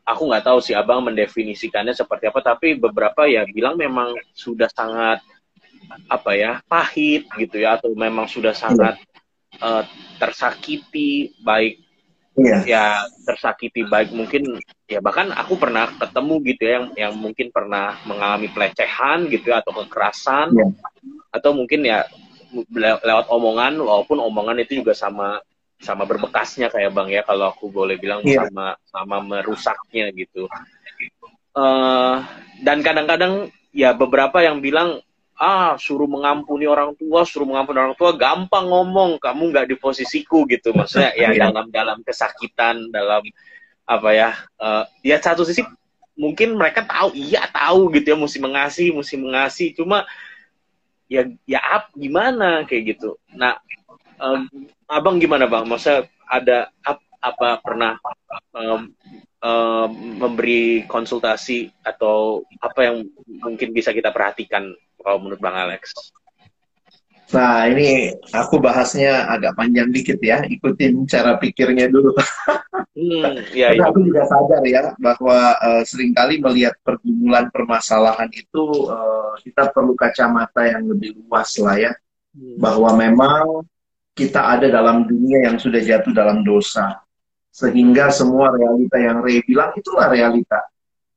[0.02, 5.22] aku nggak tahu sih Abang mendefinisikannya seperti apa, tapi beberapa ya bilang memang sudah sangat
[6.08, 8.96] apa ya pahit gitu ya atau memang sudah sangat
[9.60, 9.84] uh,
[10.16, 11.82] tersakiti baik
[12.38, 12.58] iya.
[12.64, 12.84] ya
[13.28, 18.48] tersakiti baik mungkin ya bahkan aku pernah ketemu gitu ya yang yang mungkin pernah mengalami
[18.52, 20.66] pelecehan gitu ya atau kekerasan iya.
[21.32, 22.08] atau mungkin ya
[22.76, 25.40] lewat omongan walaupun omongan itu juga sama
[25.82, 28.46] sama berbekasnya kayak bang ya kalau aku boleh bilang iya.
[28.46, 30.46] sama sama merusaknya gitu
[31.58, 32.22] uh,
[32.62, 35.00] dan kadang-kadang ya beberapa yang bilang
[35.36, 40.44] ah suruh mengampuni orang tua suruh mengampuni orang tua gampang ngomong kamu nggak di posisiku
[40.46, 40.70] gitu.
[40.76, 41.48] Maksudnya ya iya.
[41.48, 43.24] dalam dalam kesakitan dalam
[43.88, 44.30] apa ya
[44.62, 45.66] uh, ya satu sisi
[46.14, 49.70] mungkin mereka tahu iya tahu gitu ya mesti mengasihi mesti mengasihi.
[49.74, 50.04] Cuma
[51.10, 53.18] ya ya ap gimana kayak gitu.
[53.34, 53.58] Nah
[54.22, 54.46] um,
[54.86, 55.66] abang gimana bang?
[55.66, 57.94] Maksudnya ada ap, apa pernah
[58.50, 58.90] um,
[59.38, 62.96] um, memberi konsultasi atau apa yang
[63.40, 65.94] mungkin bisa kita perhatikan kalau menurut Bang Alex?
[67.32, 70.44] Nah, ini aku bahasnya agak panjang dikit ya.
[70.44, 72.12] Ikutin cara pikirnya dulu.
[72.92, 73.88] Hmm, ya, Karena ya.
[73.88, 79.96] aku juga sadar ya bahwa uh, sering kali melihat pergumulan permasalahan itu uh, kita perlu
[79.96, 81.92] kacamata yang lebih luas lah ya.
[82.36, 82.60] Hmm.
[82.60, 83.64] Bahwa memang
[84.12, 87.00] kita ada dalam dunia yang sudah jatuh dalam dosa.
[87.52, 90.72] Sehingga semua realita yang Ray bilang itulah realita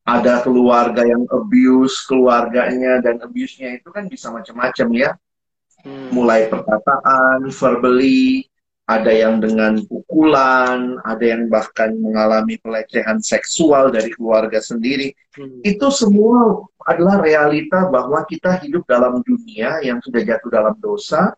[0.05, 5.11] ada keluarga yang abuse keluarganya dan abuse-nya itu kan bisa macam-macam ya.
[5.81, 6.13] Hmm.
[6.13, 8.45] Mulai perkataan, verbally,
[8.85, 15.09] ada yang dengan pukulan, ada yang bahkan mengalami pelecehan seksual dari keluarga sendiri.
[15.33, 15.65] Hmm.
[15.65, 21.33] Itu semua adalah realita bahwa kita hidup dalam dunia yang sudah jatuh dalam dosa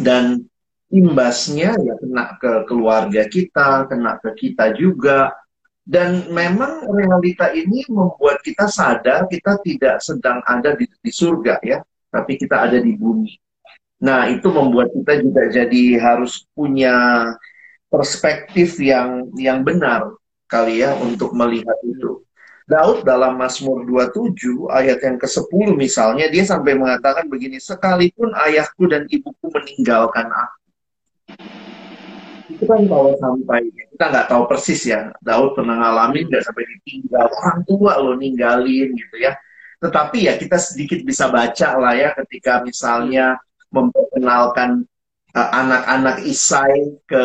[0.00, 0.48] dan
[0.96, 5.36] imbasnya ya kena ke keluarga kita, kena ke kita juga
[5.86, 11.78] dan memang realita ini membuat kita sadar kita tidak sedang ada di, di surga ya,
[12.10, 13.30] tapi kita ada di bumi.
[14.02, 17.30] Nah, itu membuat kita juga jadi harus punya
[17.86, 20.10] perspektif yang yang benar
[20.50, 22.26] kali ya untuk melihat itu.
[22.66, 29.06] Daud dalam Mazmur 27 ayat yang ke-10 misalnya dia sampai mengatakan begini, sekalipun ayahku dan
[29.06, 30.65] ibuku meninggalkan aku
[32.46, 35.12] itu kan kalau sampai kita nggak tahu persis ya.
[35.20, 37.26] Daud pernah ngalamin nggak sampai ditinggal.
[37.28, 39.36] Orang tua lo ninggalin gitu ya.
[39.82, 43.36] Tetapi ya kita sedikit bisa baca lah ya ketika misalnya
[43.68, 44.88] memperkenalkan
[45.36, 47.24] uh, anak-anak Isai ke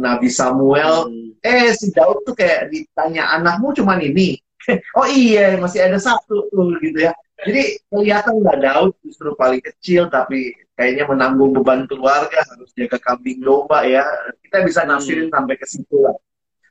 [0.00, 1.12] Nabi Samuel.
[1.12, 1.22] Hmm.
[1.44, 4.40] eh si Daud tuh kayak ditanya anakmu cuman ini?
[4.96, 7.12] Oh iya masih ada satu tuh gitu ya
[7.44, 13.44] jadi kelihatan nggak Daud justru paling kecil tapi kayaknya menanggung beban keluarga harus jaga kambing
[13.44, 14.02] domba ya
[14.42, 14.90] kita bisa hmm.
[14.90, 15.34] nafsirin hmm.
[15.34, 16.16] sampai ke situ lah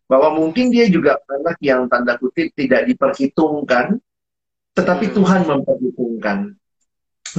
[0.09, 4.01] bahwa mungkin dia juga anak yang tanda kutip tidak diperhitungkan
[4.75, 5.15] tetapi hmm.
[5.15, 6.37] Tuhan memperhitungkan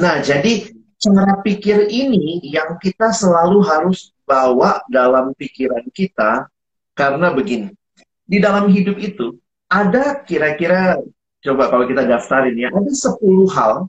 [0.01, 6.49] nah jadi cara pikir ini yang kita selalu harus bawa dalam pikiran kita
[6.97, 7.69] karena begini
[8.25, 9.37] di dalam hidup itu
[9.69, 10.97] ada kira-kira
[11.45, 13.21] coba kalau kita daftarin ya ada 10
[13.53, 13.85] hal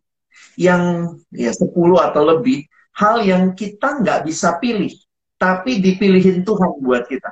[0.59, 1.71] yang ya 10
[2.11, 4.91] atau lebih hal yang kita nggak bisa pilih,
[5.35, 7.31] tapi dipilihin Tuhan buat kita.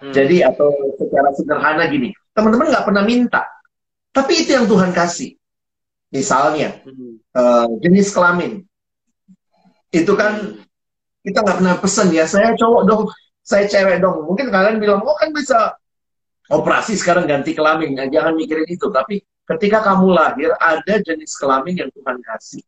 [0.00, 0.12] Hmm.
[0.16, 3.44] Jadi atau secara sederhana gini, teman-teman nggak pernah minta,
[4.16, 5.36] tapi itu yang Tuhan kasih.
[6.10, 7.14] Misalnya hmm.
[7.36, 8.64] uh, jenis kelamin,
[9.92, 10.64] itu kan
[11.20, 12.24] kita nggak pernah pesen ya.
[12.24, 13.02] Saya cowok dong,
[13.44, 14.24] saya cewek dong.
[14.24, 15.76] Mungkin kalian bilang, oh kan bisa
[16.50, 17.94] operasi sekarang ganti kelamin.
[17.94, 18.90] Ya, jangan mikirin itu.
[18.90, 19.22] Tapi
[19.56, 22.62] ketika kamu lahir ada jenis kelamin yang Tuhan kasih.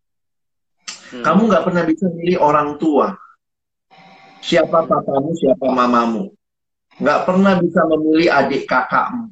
[1.13, 1.23] Hmm.
[1.27, 3.13] Kamu nggak pernah bisa milih orang tua.
[4.43, 6.33] Siapa papamu, siapa mamamu.
[6.99, 9.31] Nggak pernah bisa memilih adik kakakmu.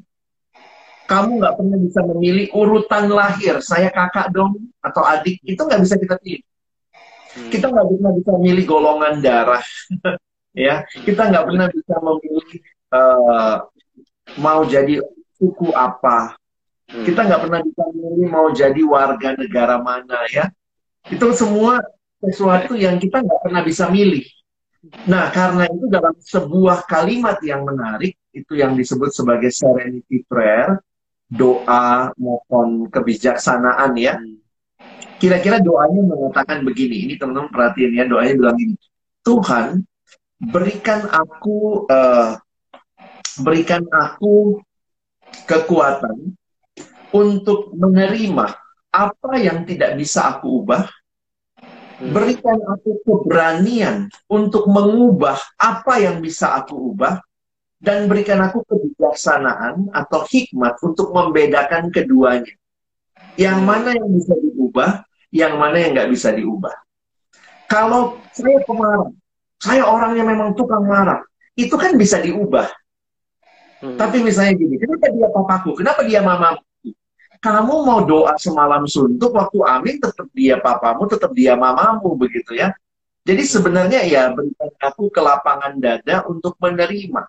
[1.10, 3.58] Kamu nggak pernah bisa memilih urutan lahir.
[3.58, 5.42] Saya kakak dong atau adik.
[5.42, 6.46] Itu nggak bisa kita pilih.
[7.30, 7.50] Hmm.
[7.50, 9.62] Kita nggak pernah bisa milih golongan darah.
[10.66, 12.58] ya, kita nggak pernah bisa memilih
[12.94, 13.56] uh,
[14.38, 15.00] mau jadi
[15.40, 16.36] suku apa.
[16.90, 17.06] Hmm.
[17.06, 20.50] Kita nggak pernah bisa memilih mau jadi warga negara mana ya.
[21.08, 21.80] Itu semua
[22.20, 24.26] sesuatu yang kita nggak pernah bisa milih.
[25.08, 30.80] Nah, karena itu dalam sebuah kalimat yang menarik, itu yang disebut sebagai serenity prayer,
[31.28, 34.16] doa mohon kebijaksanaan ya.
[35.20, 38.74] Kira-kira doanya mengatakan begini, ini teman-teman perhatiin ya, doanya bilang ini,
[39.20, 39.84] Tuhan
[40.40, 42.40] berikan aku uh,
[43.38, 44.58] berikan aku
[45.46, 46.34] kekuatan
[47.14, 48.58] untuk menerima
[48.90, 50.82] apa yang tidak bisa aku ubah
[52.00, 52.16] Hmm.
[52.16, 57.20] Berikan aku keberanian untuk mengubah apa yang bisa aku ubah
[57.76, 62.56] dan berikan aku kebijaksanaan atau hikmat untuk membedakan keduanya.
[63.36, 63.68] Yang hmm.
[63.68, 64.90] mana yang bisa diubah,
[65.28, 66.72] yang mana yang nggak bisa diubah.
[67.68, 69.12] Kalau saya pemarah,
[69.60, 71.20] saya orang yang memang tukang marah,
[71.52, 72.64] itu kan bisa diubah.
[73.80, 73.96] Hmm.
[73.96, 76.64] Tapi misalnya gini, kenapa dia papaku, kenapa dia mamaku?
[77.40, 82.76] kamu mau doa semalam suntuk waktu amin tetap dia papamu tetap dia mamamu begitu ya.
[83.24, 87.24] Jadi sebenarnya ya berikan aku kelapangan dada untuk menerima.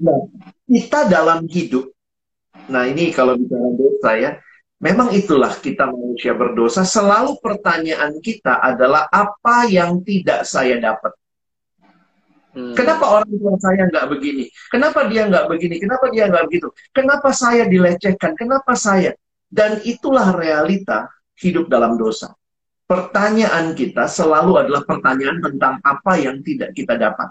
[0.00, 0.20] Nah
[0.64, 1.92] kita dalam hidup
[2.68, 4.30] nah ini kalau bicara dosa ya
[4.80, 6.88] memang itulah kita manusia berdosa.
[6.88, 11.12] Selalu pertanyaan kita adalah apa yang tidak saya dapat
[12.58, 12.74] Hmm.
[12.74, 14.50] Kenapa orang tua saya nggak begini?
[14.66, 15.78] Kenapa dia nggak begini?
[15.78, 16.68] Kenapa dia nggak begitu?
[16.90, 18.34] Kenapa saya dilecehkan?
[18.34, 19.14] Kenapa saya?
[19.46, 21.06] Dan itulah realita
[21.38, 22.34] hidup dalam dosa.
[22.90, 27.30] Pertanyaan kita selalu adalah pertanyaan tentang apa yang tidak kita dapat.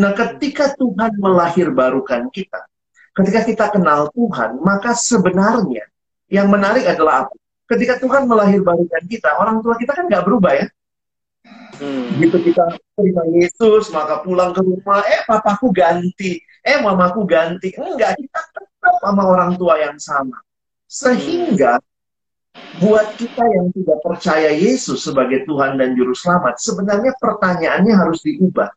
[0.00, 2.64] Nah, ketika Tuhan melahirbarukan kita,
[3.12, 5.84] ketika kita kenal Tuhan, maka sebenarnya
[6.32, 7.36] yang menarik adalah apa?
[7.68, 10.66] Ketika Tuhan melahirbarukan kita, orang tua kita kan nggak berubah ya.
[11.78, 12.18] Hmm.
[12.18, 17.74] Gitu kita terima Yesus, maka pulang ke rumah, eh papaku ganti, eh mamaku ganti.
[17.74, 20.38] Enggak, kita tetap sama orang tua yang sama.
[20.90, 21.78] Sehingga
[22.82, 28.70] buat kita yang tidak percaya Yesus sebagai Tuhan dan Juru Selamat, sebenarnya pertanyaannya harus diubah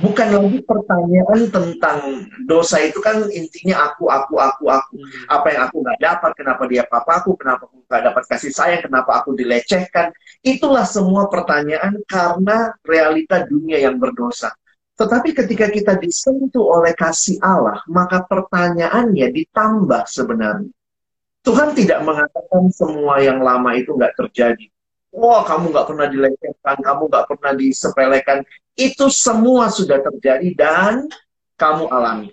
[0.00, 1.98] bukan lagi pertanyaan tentang
[2.44, 4.94] dosa itu kan intinya aku aku aku aku.
[4.96, 5.24] Hmm.
[5.32, 8.82] apa yang aku nggak dapat kenapa dia papa aku kenapa aku nggak dapat kasih sayang
[8.84, 10.12] kenapa aku dilecehkan.
[10.44, 14.52] Itulah semua pertanyaan karena realita dunia yang berdosa.
[14.96, 20.72] Tetapi ketika kita disentuh oleh kasih Allah maka pertanyaannya ditambah sebenarnya.
[21.46, 24.66] Tuhan tidak mengatakan semua yang lama itu nggak terjadi.
[25.14, 28.38] Wah kamu nggak pernah dilecehkan, kamu nggak pernah disepelekan.
[28.76, 31.08] Itu semua sudah terjadi dan
[31.56, 32.30] kamu alami.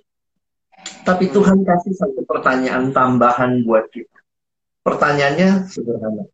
[1.07, 4.19] Tapi Tuhan kasih satu pertanyaan tambahan buat kita.
[4.83, 6.27] Pertanyaannya sederhana.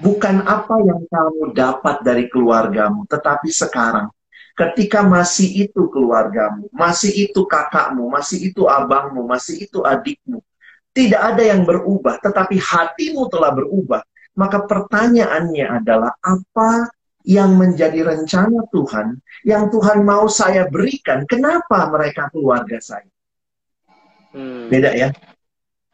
[0.00, 4.08] Bukan apa yang kamu dapat dari keluargamu, tetapi sekarang.
[4.56, 10.40] Ketika masih itu keluargamu, masih itu kakakmu, masih itu abangmu, masih itu adikmu.
[10.96, 14.00] Tidak ada yang berubah, tetapi hatimu telah berubah
[14.40, 16.90] maka pertanyaannya adalah apa
[17.24, 23.08] yang menjadi rencana Tuhan, yang Tuhan mau saya berikan, kenapa mereka keluarga saya?
[24.32, 24.70] Hmm.
[24.72, 25.12] Beda ya.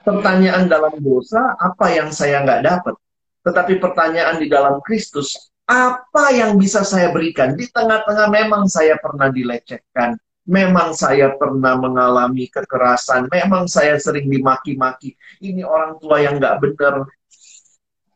[0.07, 2.95] Pertanyaan dalam dosa, apa yang saya nggak dapat?
[3.43, 7.59] Tetapi pertanyaan di dalam Kristus, apa yang bisa saya berikan?
[7.59, 10.15] Di tengah-tengah memang saya pernah dilecehkan,
[10.47, 15.19] memang saya pernah mengalami kekerasan, memang saya sering dimaki-maki.
[15.43, 17.03] Ini orang tua yang nggak benar,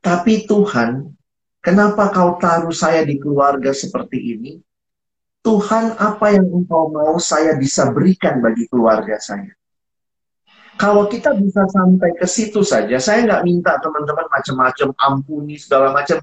[0.01, 1.13] tapi Tuhan,
[1.61, 4.53] kenapa kau taruh saya di keluarga seperti ini?
[5.41, 9.49] Tuhan, apa yang engkau mau saya bisa berikan bagi keluarga saya?
[10.77, 16.21] Kalau kita bisa sampai ke situ saja, saya nggak minta teman-teman macam-macam, ampuni segala macam.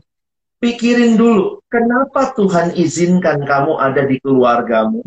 [0.58, 5.06] Pikirin dulu, kenapa Tuhan izinkan kamu ada di keluargamu?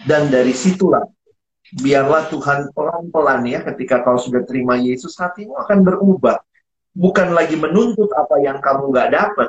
[0.00, 1.04] Dan dari situlah,
[1.76, 6.40] biarlah Tuhan pelan-pelan ya, ketika kau sudah terima Yesus, hatimu akan berubah
[6.94, 9.48] bukan lagi menuntut apa yang kamu nggak dapat,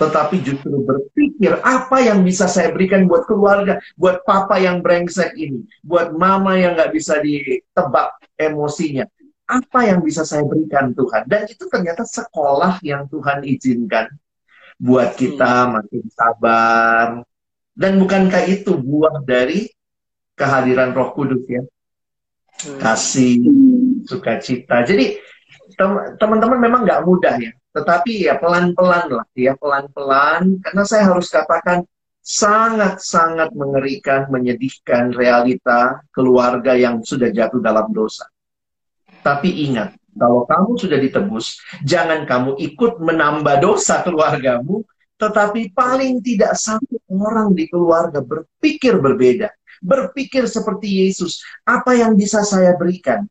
[0.00, 5.68] tetapi justru berpikir apa yang bisa saya berikan buat keluarga, buat papa yang brengsek ini,
[5.84, 9.04] buat mama yang nggak bisa ditebak emosinya.
[9.44, 11.26] Apa yang bisa saya berikan Tuhan?
[11.26, 14.08] Dan itu ternyata sekolah yang Tuhan izinkan
[14.80, 15.70] buat kita hmm.
[15.76, 17.06] makin sabar.
[17.76, 19.68] Dan bukankah itu buah dari
[20.38, 21.60] kehadiran Roh Kudus ya?
[22.64, 22.78] Hmm.
[22.78, 23.42] Kasih,
[24.08, 24.80] sukacita.
[24.86, 25.18] Jadi
[26.20, 27.52] teman-teman memang nggak mudah ya.
[27.70, 30.58] Tetapi ya pelan-pelan lah, ya pelan-pelan.
[30.60, 31.86] Karena saya harus katakan
[32.20, 38.28] sangat-sangat mengerikan, menyedihkan realita keluarga yang sudah jatuh dalam dosa.
[39.20, 44.82] Tapi ingat, kalau kamu sudah ditebus, jangan kamu ikut menambah dosa keluargamu,
[45.20, 49.52] tetapi paling tidak satu orang di keluarga berpikir berbeda.
[49.80, 53.24] Berpikir seperti Yesus, apa yang bisa saya berikan?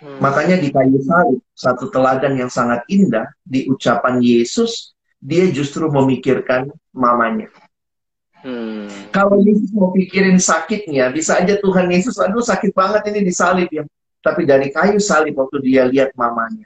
[0.00, 0.16] Hmm.
[0.16, 6.72] Makanya di kayu salib, satu teladan yang sangat indah di ucapan Yesus, dia justru memikirkan
[6.96, 7.52] mamanya.
[8.40, 8.88] Hmm.
[9.12, 13.68] Kalau Yesus mau pikirin sakitnya, bisa aja Tuhan Yesus, aduh sakit banget ini di salib
[13.68, 13.84] ya.
[14.24, 16.64] Tapi dari kayu salib waktu dia lihat mamanya,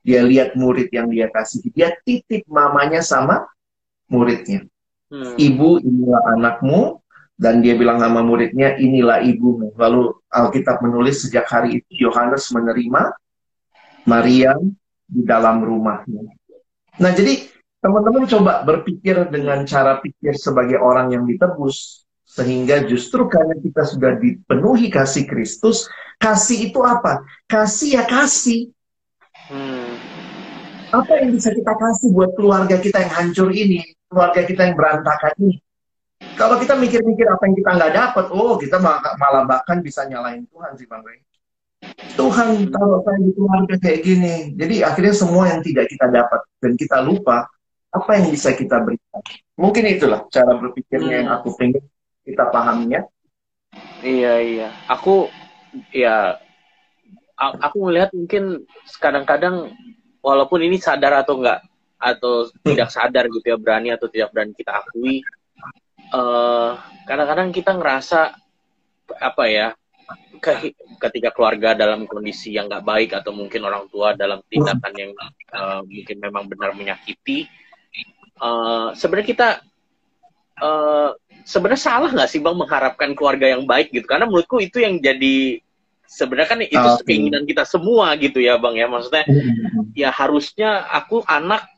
[0.00, 3.44] dia lihat murid yang dia kasih, dia titip mamanya sama
[4.08, 4.64] muridnya.
[5.12, 5.36] Hmm.
[5.36, 6.99] Ibu inilah anakmu,
[7.40, 9.72] dan dia bilang sama muridnya inilah ibumu.
[9.80, 13.16] Lalu Alkitab menulis sejak hari itu Yohanes menerima
[14.04, 14.52] Maria
[15.08, 16.36] di dalam rumahnya.
[17.00, 17.48] Nah jadi
[17.80, 24.20] teman-teman coba berpikir dengan cara pikir sebagai orang yang ditebus sehingga justru karena kita sudah
[24.20, 25.88] dipenuhi kasih Kristus
[26.20, 27.24] kasih itu apa?
[27.48, 28.68] Kasih ya kasih.
[29.50, 29.98] Hmm.
[30.94, 35.34] apa yang bisa kita kasih buat keluarga kita yang hancur ini keluarga kita yang berantakan
[35.42, 35.58] ini
[36.40, 40.72] kalau kita mikir-mikir apa yang kita nggak dapat, oh kita malah bahkan bisa nyalain Tuhan
[40.80, 41.20] sih Bang Ray.
[42.16, 44.56] Tuhan taruh saya di keluarga kayak gini.
[44.56, 47.44] Jadi akhirnya semua yang tidak kita dapat dan kita lupa
[47.92, 49.20] apa yang bisa kita berikan.
[49.60, 51.84] Mungkin itulah cara berpikirnya yang aku pengen
[52.24, 53.04] kita pahaminya.
[54.00, 54.68] Iya iya.
[54.88, 55.28] Aku
[55.92, 56.40] ya
[57.36, 58.64] aku melihat mungkin
[58.96, 59.76] kadang-kadang
[60.24, 61.60] walaupun ini sadar atau enggak
[62.00, 65.20] atau tidak sadar gitu ya berani atau tidak berani kita akui
[66.14, 66.72] eh,
[67.06, 68.20] kadang-kadang kita ngerasa
[69.18, 69.68] apa ya
[70.40, 75.12] ke, ketika keluarga dalam kondisi yang nggak baik atau mungkin orang tua dalam tindakan yang
[75.52, 77.44] uh, mungkin memang benar menyakiti
[78.40, 79.48] uh, sebenarnya kita
[80.64, 81.12] uh,
[81.44, 85.60] sebenarnya salah nggak sih bang mengharapkan keluarga yang baik gitu karena menurutku itu yang jadi
[86.08, 87.04] sebenarnya kan itu okay.
[87.06, 89.94] keinginan kita semua gitu ya bang ya maksudnya mm-hmm.
[89.94, 91.68] ya harusnya aku anak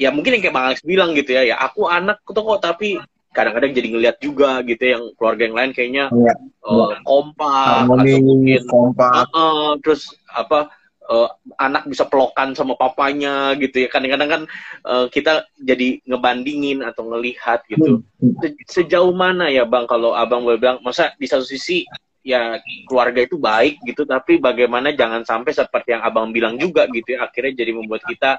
[0.00, 2.98] ya mungkin yang kayak bang Alex bilang gitu ya ya aku anak tuh kok tapi
[3.38, 6.34] kadang-kadang jadi ngeliat juga gitu ya, yang keluarga yang lain kayaknya ya,
[6.66, 9.12] uh, kompak Harmoni, atau mungkin kompak.
[9.14, 10.74] Uh, uh, terus apa
[11.06, 11.30] uh,
[11.62, 13.88] anak bisa pelokan sama papanya gitu ya.
[13.88, 14.42] Kadang-kadang kan
[14.82, 18.02] uh, kita jadi ngebandingin atau ngelihat gitu.
[18.18, 18.34] Hmm.
[18.42, 20.82] Se sejauh mana ya bang kalau abang boleh bilang?
[20.82, 21.86] Masa di satu sisi
[22.26, 27.16] ya keluarga itu baik gitu tapi bagaimana jangan sampai seperti yang abang bilang juga gitu
[27.16, 28.36] ya akhirnya jadi membuat kita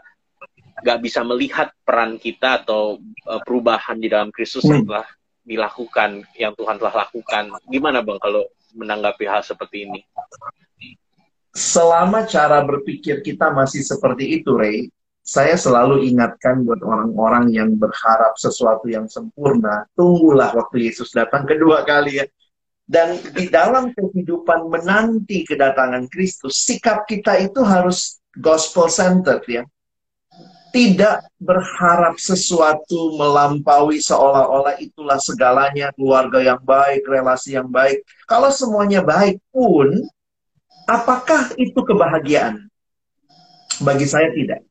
[0.80, 4.88] nggak bisa melihat peran kita atau uh, perubahan di dalam Kristus hmm.
[4.88, 5.08] telah
[5.44, 7.52] dilakukan yang Tuhan telah lakukan.
[7.68, 10.00] Gimana bang kalau menanggapi hal seperti ini?
[11.50, 14.94] Selama cara berpikir kita masih seperti itu, Ray,
[15.26, 21.84] saya selalu ingatkan buat orang-orang yang berharap sesuatu yang sempurna, tunggulah waktu Yesus datang kedua
[21.84, 22.26] kali ya.
[22.90, 29.62] Dan di dalam kehidupan menanti kedatangan Kristus, sikap kita itu harus gospel centered ya
[30.70, 38.06] tidak berharap sesuatu melampaui seolah-olah itulah segalanya keluarga yang baik, relasi yang baik.
[38.30, 40.06] Kalau semuanya baik pun,
[40.86, 42.70] apakah itu kebahagiaan?
[43.82, 44.62] Bagi saya tidak.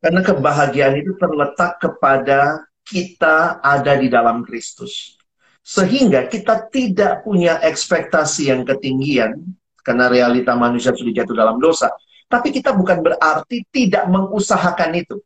[0.00, 5.20] Karena kebahagiaan itu terletak kepada kita ada di dalam Kristus.
[5.62, 9.38] Sehingga kita tidak punya ekspektasi yang ketinggian,
[9.86, 11.92] karena realita manusia sudah jatuh dalam dosa.
[12.26, 15.22] Tapi kita bukan berarti tidak mengusahakan itu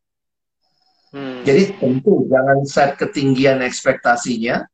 [1.15, 1.47] Hmm.
[1.47, 4.67] Jadi tentu jangan set ketinggian ekspektasinya.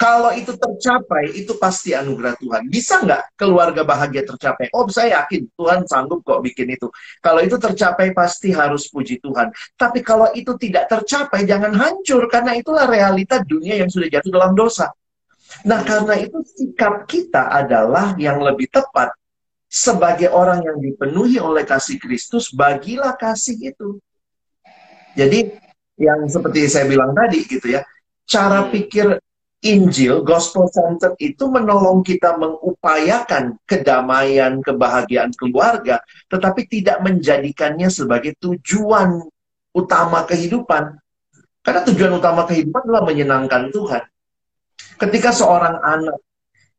[0.00, 2.64] Kalau itu tercapai, itu pasti anugerah Tuhan.
[2.72, 4.72] Bisa nggak keluarga bahagia tercapai?
[4.72, 6.88] Oh, saya yakin Tuhan sanggup kok bikin itu.
[7.20, 9.52] Kalau itu tercapai, pasti harus puji Tuhan.
[9.76, 12.24] Tapi kalau itu tidak tercapai, jangan hancur.
[12.32, 14.88] Karena itulah realita dunia yang sudah jatuh dalam dosa.
[15.68, 19.12] Nah, karena itu sikap kita adalah yang lebih tepat.
[19.68, 24.00] Sebagai orang yang dipenuhi oleh kasih Kristus, bagilah kasih itu.
[25.12, 25.52] Jadi
[26.00, 27.84] yang seperti saya bilang tadi gitu ya,
[28.24, 28.70] cara hmm.
[28.72, 29.06] pikir
[29.62, 39.22] Injil, gospel center itu menolong kita mengupayakan kedamaian, kebahagiaan keluarga, tetapi tidak menjadikannya sebagai tujuan
[39.70, 40.98] utama kehidupan.
[41.62, 44.02] Karena tujuan utama kehidupan adalah menyenangkan Tuhan.
[44.98, 46.18] Ketika seorang anak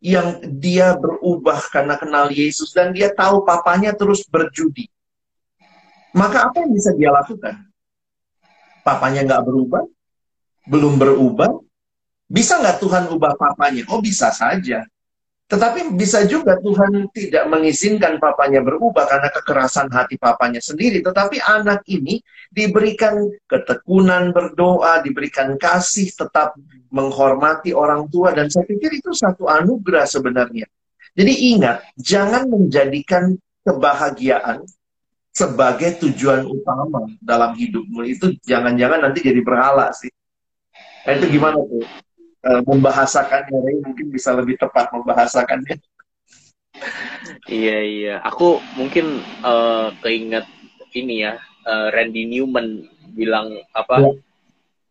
[0.04, 4.92] yang dia berubah karena kenal Yesus dan dia tahu papanya terus berjudi,
[6.12, 7.64] maka apa yang bisa dia lakukan?
[8.84, 9.84] Papanya nggak berubah,
[10.68, 11.52] belum berubah,
[12.28, 13.84] bisa nggak Tuhan ubah papanya?
[13.92, 14.84] Oh bisa saja.
[15.44, 21.04] Tetapi bisa juga Tuhan tidak mengizinkan papanya berubah karena kekerasan hati papanya sendiri.
[21.06, 26.58] Tetapi anak ini diberikan ketekunan berdoa, diberikan kasih, tetap
[26.90, 28.34] menghormati orang tua.
[28.34, 30.66] Dan saya pikir itu satu anugerah sebenarnya.
[31.14, 34.66] Jadi ingat, jangan menjadikan kebahagiaan
[35.34, 38.06] sebagai tujuan utama dalam hidupmu.
[38.06, 40.14] Itu jangan-jangan nanti jadi berhala sih.
[41.04, 41.84] Nah, itu gimana tuh?
[42.44, 45.80] uh, membahasakannya Ray mungkin bisa lebih tepat membahasakannya
[47.48, 50.46] iya iya aku mungkin uh, keinget
[50.94, 54.12] ini ya uh, Randy Newman bilang apa ya.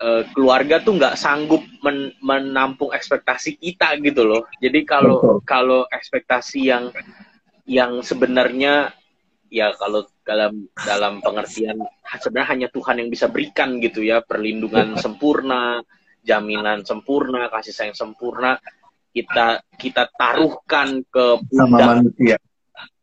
[0.03, 6.71] uh, keluarga tuh nggak sanggup men menampung ekspektasi kita gitu loh jadi kalau kalau ekspektasi
[6.73, 6.91] yang
[7.69, 8.91] yang sebenarnya
[9.53, 11.83] ya kalau dalam dalam pengertian
[12.19, 15.83] sebenarnya hanya Tuhan yang bisa berikan gitu ya perlindungan sempurna
[16.23, 18.57] jaminan sempurna, kasih sayang sempurna
[19.13, 22.39] kita kita taruhkan ke manusia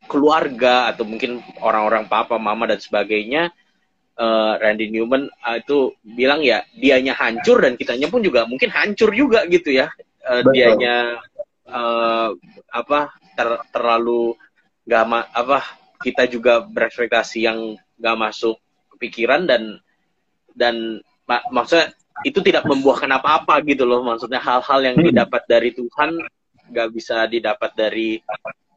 [0.09, 3.53] keluarga atau mungkin orang-orang papa, mama dan sebagainya.
[4.19, 9.15] Uh, Randy Newman uh, itu bilang ya dianya hancur dan kitanya pun juga mungkin hancur
[9.15, 9.87] juga gitu ya.
[10.27, 11.23] Uh, dianya
[11.63, 12.35] uh,
[12.67, 14.35] apa ter, terlalu
[14.83, 15.63] gak ma apa
[15.99, 18.55] kita juga berekspektasi yang gak masuk
[18.99, 19.79] pikiran dan
[20.55, 21.93] dan mak maksudnya
[22.27, 25.07] itu tidak membuahkan apa-apa gitu loh maksudnya hal-hal yang hmm.
[25.11, 26.19] didapat dari Tuhan
[26.69, 28.19] nggak bisa didapat dari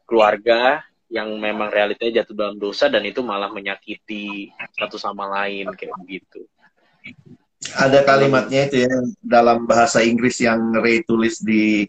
[0.07, 0.81] keluarga
[1.13, 6.41] yang memang realitanya jatuh dalam dosa dan itu malah menyakiti satu sama lain kayak begitu.
[7.77, 11.85] Ada kalimatnya itu ya dalam bahasa Inggris yang Ray tulis di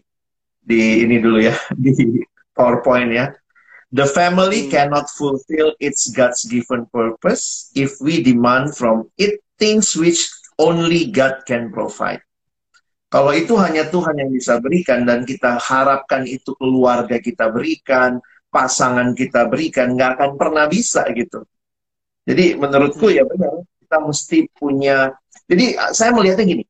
[0.61, 2.21] di ini dulu ya di
[2.53, 3.33] PowerPoint ya.
[3.93, 4.71] The family hmm.
[4.73, 10.25] cannot fulfill its God's given purpose if we demand from it things which
[10.57, 12.23] only God can provide.
[13.13, 18.19] Kalau itu hanya Tuhan yang bisa berikan dan kita harapkan itu keluarga kita berikan,
[18.51, 21.45] pasangan kita berikan, nggak akan pernah bisa gitu.
[22.25, 25.13] Jadi menurutku ya benar, kita mesti punya.
[25.45, 26.65] Jadi saya melihatnya gini,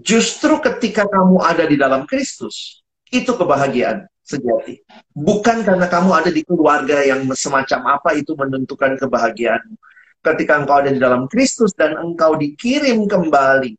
[0.00, 2.80] justru ketika kamu ada di dalam Kristus,
[3.12, 4.80] itu kebahagiaan sejati.
[5.12, 9.76] Bukan karena kamu ada di keluarga yang semacam apa itu menentukan kebahagiaanmu
[10.24, 13.76] ketika engkau ada di dalam Kristus dan engkau dikirim kembali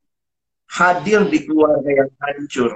[0.70, 2.72] hadir di keluarga yang hancur,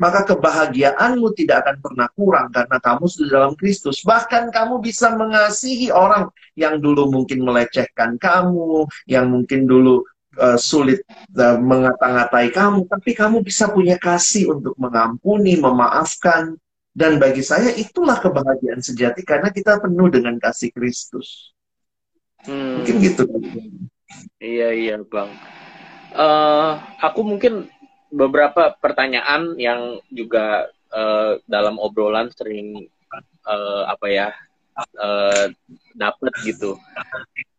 [0.00, 4.04] maka kebahagiaanmu tidak akan pernah kurang karena kamu sudah dalam Kristus.
[4.04, 10.04] Bahkan kamu bisa mengasihi orang yang dulu mungkin melecehkan kamu, yang mungkin dulu
[10.40, 11.04] uh, sulit
[11.36, 16.56] uh, mengata-ngatai kamu, tapi kamu bisa punya kasih untuk mengampuni, memaafkan.
[16.94, 21.50] Dan bagi saya itulah kebahagiaan sejati karena kita penuh dengan kasih Kristus.
[22.46, 22.80] Hmm.
[22.80, 23.26] Mungkin gitu.
[24.38, 25.30] Iya iya bang.
[26.14, 27.66] Uh, aku mungkin
[28.14, 32.86] beberapa pertanyaan yang juga uh, dalam obrolan sering
[33.42, 34.28] uh, apa ya
[34.94, 35.50] uh,
[35.98, 36.78] dapet gitu.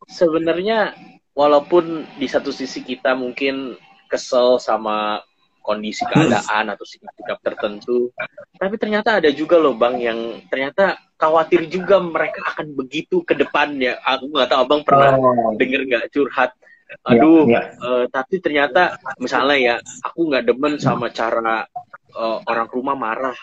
[0.07, 0.95] Sebenarnya
[1.36, 3.75] walaupun di satu sisi kita mungkin
[4.07, 5.19] kesel sama
[5.65, 8.13] kondisi keadaan atau sikap-sikap tertentu.
[8.56, 13.99] Tapi ternyata ada juga loh bang yang ternyata khawatir juga mereka akan begitu ke depannya.
[14.03, 15.56] Aku nggak tahu abang pernah oh.
[15.60, 16.51] denger nggak curhat.
[16.86, 17.62] Ya, Aduh, ya, ya.
[17.82, 19.76] Uh, tapi ternyata misalnya ya
[20.06, 21.66] aku nggak demen sama cara
[22.14, 23.38] uh, orang rumah marah,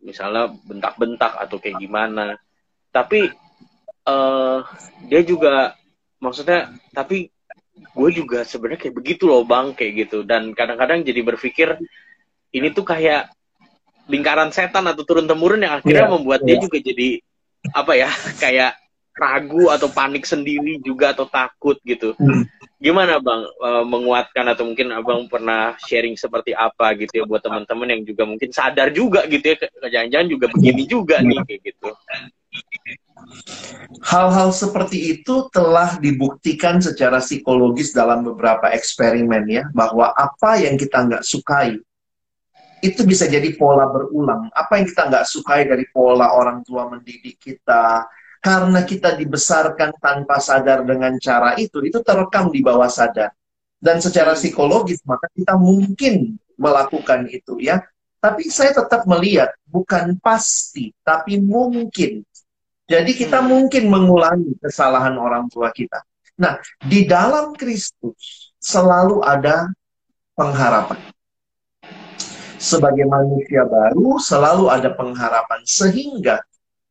[0.00, 2.38] misalnya bentak-bentak atau kayak gimana.
[2.94, 3.28] Tapi
[4.06, 4.64] uh,
[5.10, 5.74] dia juga
[6.22, 7.28] maksudnya tapi
[7.76, 11.76] gue juga sebenarnya kayak begitu loh bang kayak gitu dan kadang-kadang jadi berpikir
[12.56, 13.35] ini tuh kayak
[14.06, 16.58] lingkaran setan atau turun temurun yang akhirnya yeah, membuat yeah.
[16.58, 17.08] dia juga jadi
[17.74, 18.10] apa ya
[18.42, 18.72] kayak
[19.16, 22.12] ragu atau panik sendiri juga atau takut gitu.
[22.20, 22.44] Hmm.
[22.76, 27.96] Gimana bang e, menguatkan atau mungkin abang pernah sharing seperti apa gitu ya buat teman-teman
[27.96, 29.56] yang juga mungkin sadar juga gitu ya
[29.88, 31.88] jangan-jangan juga begini juga nih kayak gitu.
[34.04, 41.08] Hal-hal seperti itu telah dibuktikan secara psikologis dalam beberapa eksperimen ya, bahwa apa yang kita
[41.08, 41.80] nggak sukai
[42.86, 44.46] itu bisa jadi pola berulang.
[44.54, 48.06] Apa yang kita nggak sukai dari pola orang tua mendidik kita,
[48.38, 53.34] karena kita dibesarkan tanpa sadar dengan cara itu, itu terekam di bawah sadar.
[53.76, 57.82] Dan secara psikologis, maka kita mungkin melakukan itu ya.
[58.22, 62.24] Tapi saya tetap melihat, bukan pasti, tapi mungkin
[62.86, 63.48] jadi kita hmm.
[63.50, 66.06] mungkin mengulangi kesalahan orang tua kita.
[66.38, 69.66] Nah, di dalam Kristus selalu ada
[70.38, 71.00] pengharapan.
[72.56, 76.40] Sebagai manusia baru selalu ada pengharapan sehingga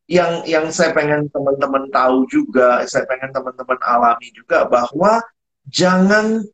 [0.06, 5.18] yang yang saya pengen teman-teman tahu juga, saya pengen teman-teman alami juga bahwa
[5.66, 6.46] jangan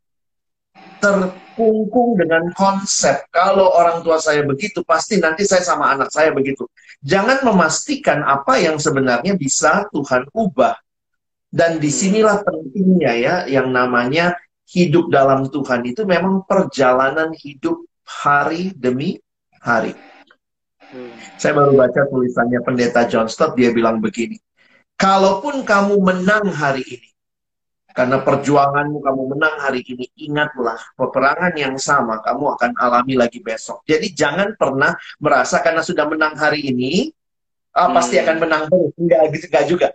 [1.03, 6.65] terkungkung dengan konsep kalau orang tua saya begitu pasti nanti saya sama anak saya begitu.
[7.05, 10.79] Jangan memastikan apa yang sebenarnya bisa Tuhan ubah.
[11.53, 14.33] Dan di sinilah pentingnya ya yang namanya
[14.73, 19.19] hidup dalam Tuhan itu memang perjalanan hidup hari demi
[19.63, 19.95] hari.
[20.93, 21.15] Hmm.
[21.41, 24.37] Saya baru baca tulisannya pendeta John Stott, dia bilang begini,
[25.01, 27.09] kalaupun kamu menang hari ini,
[27.97, 33.85] karena perjuanganmu kamu menang hari ini, ingatlah peperangan yang sama kamu akan alami lagi besok.
[33.89, 37.09] Jadi jangan pernah merasa karena sudah menang hari ini,
[37.73, 38.25] ah, pasti hmm.
[38.29, 38.93] akan menang terus.
[39.01, 39.89] Enggak gitu, enggak juga.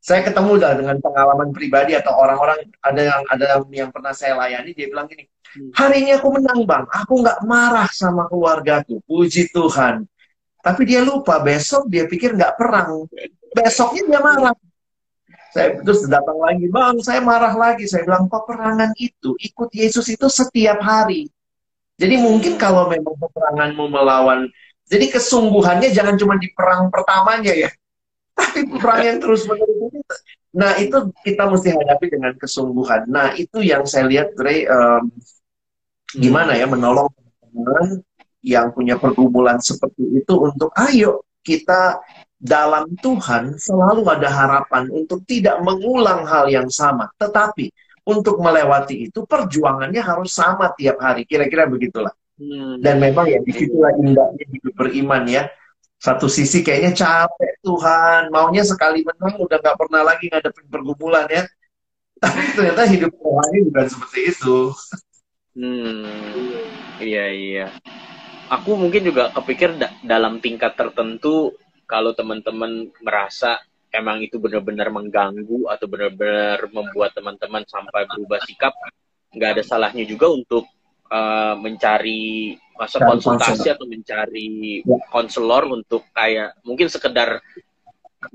[0.00, 4.88] Saya ketemu dengan pengalaman pribadi atau orang-orang ada yang ada yang pernah saya layani, dia
[4.88, 5.28] bilang gini.
[5.74, 10.06] Hari ini aku menang bang, aku nggak marah sama keluargaku, puji Tuhan.
[10.60, 13.08] Tapi dia lupa besok dia pikir nggak perang,
[13.54, 14.54] besoknya dia marah
[15.50, 17.82] saya terus datang lagi, bang, saya marah lagi.
[17.90, 21.26] Saya bilang, peperangan itu ikut Yesus itu setiap hari.
[21.98, 24.46] Jadi mungkin kalau memang peperanganmu melawan,
[24.86, 27.70] jadi kesungguhannya jangan cuma di perang pertamanya ya,
[28.32, 30.00] tapi perang yang terus menerus.
[30.54, 33.10] Nah itu kita mesti hadapi dengan kesungguhan.
[33.10, 35.12] Nah itu yang saya lihat, Dre, um,
[36.16, 37.06] gimana ya menolong
[37.44, 38.02] teman
[38.40, 42.00] yang punya pergumulan seperti itu untuk ayo kita
[42.40, 47.12] dalam Tuhan selalu ada harapan untuk tidak mengulang hal yang sama.
[47.20, 47.68] Tetapi
[48.08, 51.28] untuk melewati itu perjuangannya harus sama tiap hari.
[51.28, 52.16] Kira-kira begitulah.
[52.40, 52.80] Hmm.
[52.80, 55.52] Dan memang ya di situlah indahnya hidup beriman ya.
[56.00, 61.44] Satu sisi kayaknya capek Tuhan, maunya sekali menang udah nggak pernah lagi ngadepin pergumulan ya.
[62.24, 64.72] Tapi ternyata hidup rohani bukan seperti itu.
[65.54, 66.06] Hmm,
[67.02, 67.66] iya iya.
[68.50, 71.54] Aku mungkin juga kepikir da dalam tingkat tertentu
[71.86, 73.58] kalau teman-teman merasa
[73.90, 78.74] emang itu benar-benar mengganggu atau benar-benar membuat teman-teman sampai berubah sikap,
[79.34, 80.70] nggak ada salahnya juga untuk
[81.10, 84.96] uh, mencari masa konsultasi atau mencari ya.
[85.10, 87.42] konselor untuk kayak mungkin sekedar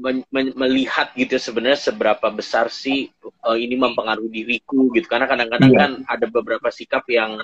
[0.01, 3.13] men men melihat gitu sebenarnya seberapa besar sih
[3.45, 5.79] uh, ini mempengaruhi diriku gitu karena kadang-kadang ya.
[5.85, 7.37] kan ada beberapa sikap yang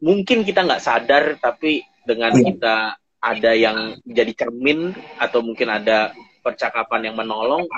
[0.00, 2.44] mungkin kita nggak sadar tapi dengan ya.
[2.48, 2.76] kita
[3.20, 7.68] ada yang jadi cermin atau mungkin ada percakapan yang menolong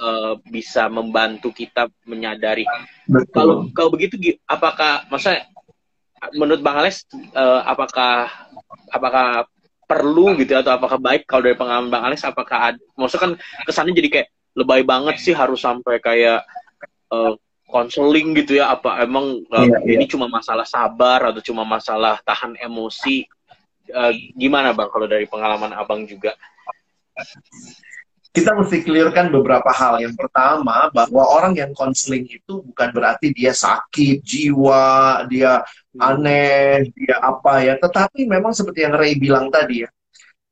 [0.00, 2.64] uh, bisa membantu kita menyadari.
[3.04, 3.28] Betul.
[3.36, 4.16] Kalau kalau begitu
[4.48, 5.44] apakah masa
[6.32, 7.04] menurut Bang Alex
[7.36, 8.32] uh, apakah
[8.88, 9.44] apakah
[9.86, 13.32] perlu gitu atau apakah baik kalau dari pengalaman Bang Alex apakah ada, maksudnya kan
[13.64, 14.28] kesannya jadi kayak
[14.58, 16.42] lebay banget sih harus sampai kayak
[17.14, 17.38] uh,
[17.70, 23.26] konseling gitu ya apa emang uh, ini cuma masalah sabar atau cuma masalah tahan emosi
[23.94, 26.34] uh, gimana bang kalau dari pengalaman abang juga?
[28.36, 29.96] Kita mesti clearkan beberapa hal.
[30.04, 35.64] Yang pertama, bahwa orang yang konseling itu bukan berarti dia sakit jiwa, dia
[35.96, 37.80] aneh, dia apa ya.
[37.80, 39.90] Tetapi memang seperti yang Ray bilang tadi ya,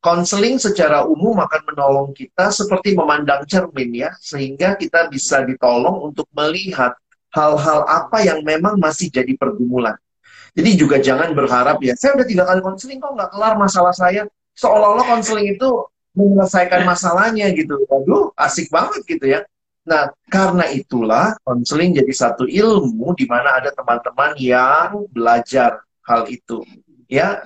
[0.01, 6.25] konseling secara umum akan menolong kita seperti memandang cermin ya, sehingga kita bisa ditolong untuk
[6.33, 6.97] melihat
[7.37, 9.93] hal-hal apa yang memang masih jadi pergumulan.
[10.57, 14.25] Jadi juga jangan berharap ya, saya udah tiga kali konseling kok nggak kelar masalah saya.
[14.57, 15.69] Seolah-olah konseling itu
[16.15, 17.83] menyelesaikan masalahnya gitu.
[17.85, 19.43] Waduh, asik banget gitu ya.
[19.85, 26.65] Nah, karena itulah konseling jadi satu ilmu di mana ada teman-teman yang belajar hal itu.
[27.05, 27.45] Ya,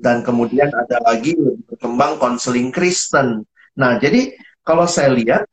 [0.00, 1.36] dan kemudian ada lagi
[1.68, 3.44] berkembang konseling Kristen.
[3.76, 4.32] Nah, jadi
[4.64, 5.44] kalau saya lihat,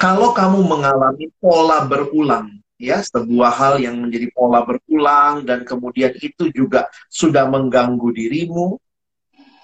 [0.00, 2.48] kalau kamu mengalami pola berulang,
[2.80, 8.80] ya sebuah hal yang menjadi pola berulang dan kemudian itu juga sudah mengganggu dirimu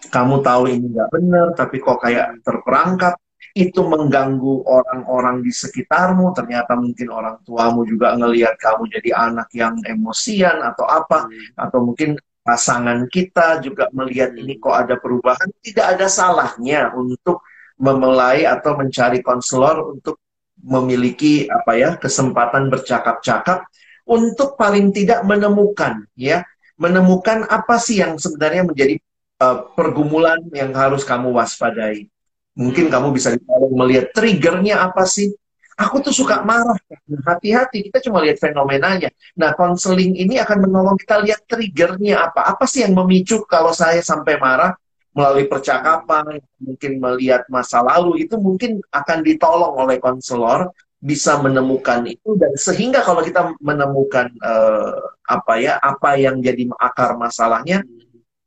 [0.09, 3.21] kamu tahu ini nggak benar tapi kok kayak terperangkap.
[3.51, 6.31] Itu mengganggu orang-orang di sekitarmu.
[6.33, 11.27] Ternyata mungkin orang tuamu juga ngelihat kamu jadi anak yang emosian atau apa.
[11.27, 11.69] Hmm.
[11.69, 15.51] atau mungkin pasangan kita juga melihat ini kok ada perubahan.
[15.61, 17.45] Tidak ada salahnya untuk
[17.81, 20.21] memulai atau mencari konselor untuk
[20.61, 23.65] memiliki apa ya kesempatan bercakap-cakap
[24.05, 26.47] untuk paling tidak menemukan ya.
[26.81, 28.97] Menemukan apa sih yang sebenarnya menjadi
[29.41, 32.07] uh, pergumulan yang harus kamu waspadai.
[32.55, 33.35] Mungkin kamu bisa
[33.73, 35.33] melihat triggernya apa sih?
[35.81, 36.77] Aku tuh suka marah.
[37.25, 39.09] Hati-hati, kita cuma lihat fenomenanya.
[39.33, 42.53] Nah, konseling ini akan menolong kita lihat triggernya apa.
[42.53, 44.77] Apa sih yang memicu kalau saya sampai marah?
[45.11, 50.71] melalui percakapan, mungkin melihat masa lalu itu mungkin akan ditolong oleh konselor
[51.01, 57.17] bisa menemukan itu dan sehingga kalau kita menemukan uh, apa ya apa yang jadi akar
[57.17, 57.81] masalahnya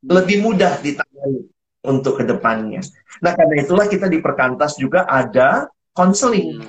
[0.04, 1.48] lebih mudah ditangani
[1.84, 2.84] untuk ke depannya.
[3.24, 6.64] Nah karena itulah kita di perkantas juga ada konseling.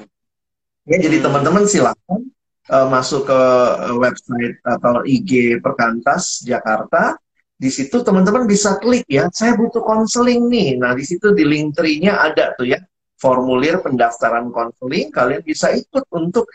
[0.85, 2.35] Ya jadi teman-teman silakan
[2.69, 3.41] uh, masuk ke
[3.89, 7.17] uh, website atau IG Perkantas Jakarta,
[7.55, 10.77] di situ teman-teman bisa klik ya, saya butuh konseling nih.
[10.77, 12.83] Nah, di situ di link tree-nya ada tuh ya,
[13.17, 16.51] formulir pendaftaran konseling, kalian bisa ikut untuk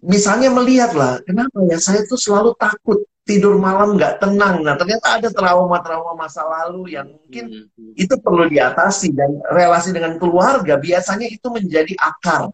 [0.00, 4.64] misalnya melihat lah, kenapa ya saya tuh selalu takut tidur malam nggak tenang.
[4.64, 7.94] Nah, ternyata ada trauma-trauma masa lalu yang mungkin hmm.
[7.94, 12.50] itu perlu diatasi dan relasi dengan keluarga biasanya itu menjadi akar.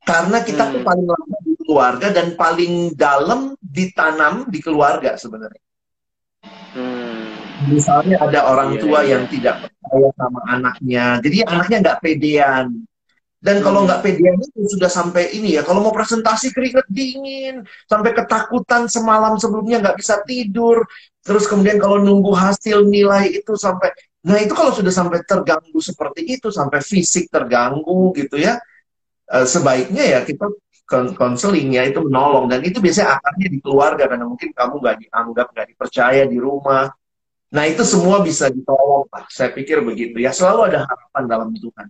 [0.00, 0.72] Karena kita hmm.
[0.72, 5.62] tuh paling lama di keluarga dan paling dalam ditanam di keluarga sebenarnya.
[6.72, 7.10] Hmm.
[7.68, 9.10] Misalnya ada orang iya, tua iya.
[9.16, 12.66] yang tidak percaya sama anaknya, jadi anaknya nggak pedean.
[13.40, 13.86] Dan kalau hmm.
[13.88, 19.40] nggak pedean itu sudah sampai ini ya, kalau mau presentasi keringet dingin, sampai ketakutan semalam
[19.40, 20.84] sebelumnya nggak bisa tidur,
[21.24, 23.96] terus kemudian kalau nunggu hasil nilai itu sampai,
[24.28, 28.60] nah itu kalau sudah sampai terganggu seperti itu, sampai fisik terganggu gitu ya,
[29.32, 30.44] eh, sebaiknya ya kita
[31.16, 32.44] konseling ya itu menolong.
[32.44, 36.92] Dan itu biasanya akarnya di keluarga karena mungkin kamu nggak dianggap nggak dipercaya di rumah.
[37.56, 39.24] Nah itu semua bisa ditolong lah.
[39.32, 40.28] Saya pikir begitu ya.
[40.34, 41.88] Selalu ada harapan dalam Tuhan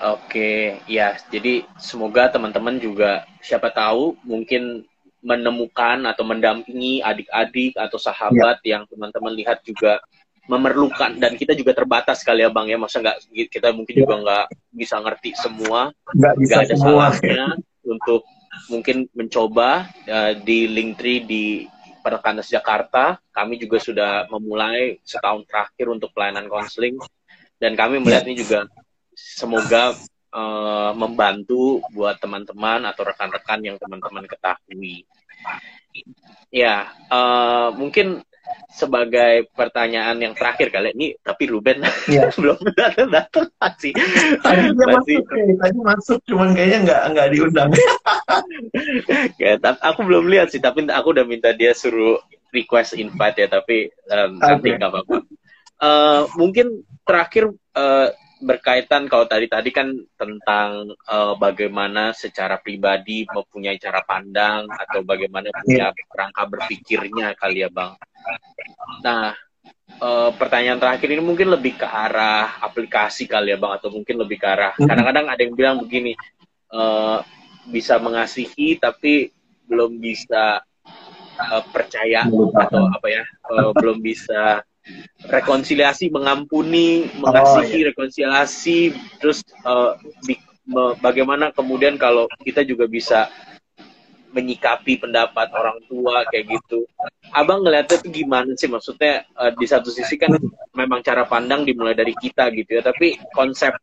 [0.00, 4.84] oke ya jadi semoga teman-teman juga siapa tahu mungkin
[5.20, 8.80] menemukan atau mendampingi adik-adik atau sahabat ya.
[8.80, 10.00] yang teman-teman lihat juga
[10.48, 14.22] memerlukan dan kita juga terbatas kali ya bang ya masa nggak kita mungkin juga iya.
[14.24, 17.12] nggak bisa ngerti semua nggak bisa ada semua.
[17.12, 17.46] salahnya
[17.84, 18.24] untuk
[18.66, 21.44] mungkin mencoba uh, di Linktree di
[22.00, 26.96] Perkanas Jakarta kami juga sudah memulai setahun terakhir untuk pelayanan konseling
[27.60, 28.66] dan kami melihat ini juga
[29.20, 29.92] semoga
[30.32, 35.04] uh, membantu buat teman-teman atau rekan-rekan yang teman-teman ketahui.
[36.50, 38.22] Ya uh, mungkin
[38.70, 42.30] sebagai pertanyaan yang terakhir kali ini tapi Ruben ya.
[42.34, 43.94] belum datang datang masih
[44.42, 47.70] tadi dia masih masuk, tadi masuk cuman kayaknya nggak nggak diundang.
[49.38, 52.18] Ya, aku belum lihat sih tapi aku udah minta dia suruh
[52.54, 54.46] request invite ya tapi um, okay.
[54.54, 55.16] nanti nggak apa-apa.
[55.80, 58.08] Uh, mungkin terakhir uh,
[58.40, 65.52] berkaitan kalau tadi tadi kan tentang uh, bagaimana secara pribadi mempunyai cara pandang atau bagaimana
[65.60, 67.92] punya kerangka berpikirnya kali ya bang.
[69.04, 69.36] Nah
[70.00, 74.40] uh, pertanyaan terakhir ini mungkin lebih ke arah aplikasi kali ya bang atau mungkin lebih
[74.40, 74.88] ke arah mm-hmm.
[74.88, 76.12] kadang-kadang ada yang bilang begini
[76.72, 77.20] uh,
[77.68, 79.28] bisa mengasihi tapi
[79.68, 80.64] belum bisa
[81.38, 84.64] uh, percaya atau apa ya uh, belum bisa
[85.28, 87.86] rekonsiliasi, mengampuni, mengasihi, oh, iya.
[87.92, 88.78] rekonsiliasi,
[89.20, 89.94] terus uh,
[91.02, 93.28] bagaimana kemudian kalau kita juga bisa
[94.30, 96.86] menyikapi pendapat orang tua kayak gitu.
[97.34, 100.30] Abang ngeliatnya tuh gimana sih maksudnya uh, di satu sisi kan
[100.74, 103.74] memang cara pandang dimulai dari kita gitu ya, tapi konsep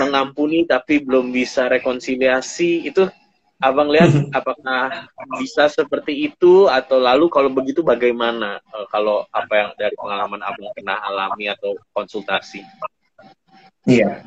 [0.00, 3.04] mengampuni tapi belum bisa rekonsiliasi itu
[3.56, 5.08] Abang lihat apakah
[5.40, 10.72] bisa seperti itu atau lalu kalau begitu bagaimana uh, kalau apa yang dari pengalaman Abang
[10.76, 12.60] pernah alami atau konsultasi?
[13.88, 14.26] Iya.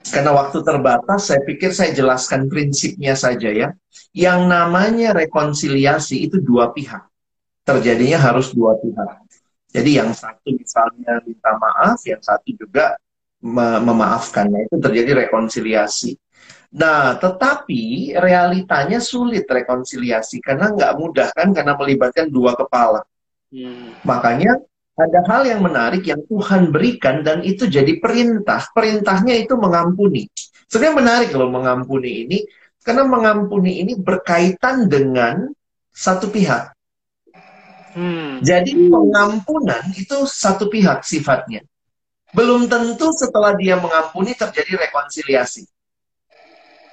[0.00, 3.68] Karena waktu terbatas, saya pikir saya jelaskan prinsipnya saja ya.
[4.16, 7.04] Yang namanya rekonsiliasi itu dua pihak.
[7.68, 9.28] Terjadinya harus dua pihak.
[9.70, 12.96] Jadi yang satu misalnya minta maaf, yang satu juga
[13.44, 16.16] memaafkannya itu terjadi rekonsiliasi.
[16.70, 23.02] Nah, tetapi realitanya sulit rekonsiliasi karena nggak mudah kan karena melibatkan dua kepala.
[23.50, 23.98] Hmm.
[24.06, 24.54] Makanya
[24.94, 28.70] ada hal yang menarik yang Tuhan berikan dan itu jadi perintah.
[28.70, 30.30] Perintahnya itu mengampuni.
[30.70, 32.38] Sebenarnya menarik loh mengampuni ini
[32.86, 35.50] karena mengampuni ini berkaitan dengan
[35.90, 36.70] satu pihak.
[37.98, 38.38] Hmm.
[38.38, 41.66] Jadi pengampunan itu satu pihak sifatnya.
[42.30, 45.66] Belum tentu setelah dia mengampuni terjadi rekonsiliasi.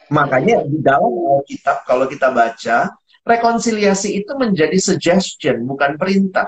[0.07, 2.95] Makanya di dalam Alkitab kalau kita baca,
[3.27, 6.47] rekonsiliasi itu menjadi suggestion, bukan perintah.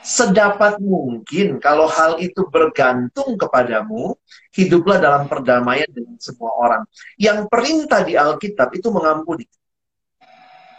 [0.00, 4.16] Sedapat mungkin kalau hal itu bergantung kepadamu,
[4.56, 6.82] hiduplah dalam perdamaian dengan semua orang.
[7.20, 9.44] Yang perintah di Alkitab itu mengampuni.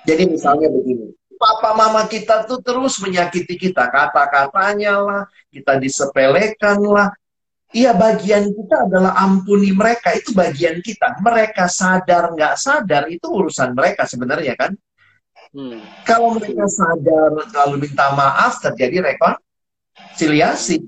[0.07, 7.13] Jadi misalnya begini, papa mama kita tuh terus menyakiti kita, kata-katanya lah, kita disepelekan lah,
[7.69, 11.21] Iya bagian kita adalah ampuni mereka itu bagian kita.
[11.21, 14.73] Mereka sadar nggak sadar itu urusan mereka sebenarnya kan.
[15.53, 15.77] Hmm.
[16.01, 20.81] Kalau mereka sadar lalu minta maaf terjadi rekonsiliasi.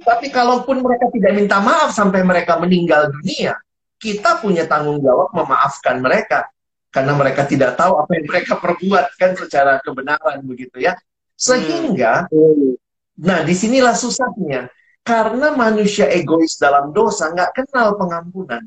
[0.00, 3.56] Tapi kalaupun mereka tidak minta maaf sampai mereka meninggal dunia,
[4.00, 6.48] kita punya tanggung jawab memaafkan mereka
[6.88, 10.96] karena mereka tidak tahu apa yang mereka perbuat kan secara kebenaran begitu ya.
[11.36, 12.80] Sehingga, hmm.
[13.20, 14.72] nah di sinilah susahnya
[15.04, 18.64] karena manusia egois dalam dosa nggak kenal pengampunan.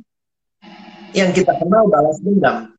[1.12, 2.78] Yang kita kenal balas dendam.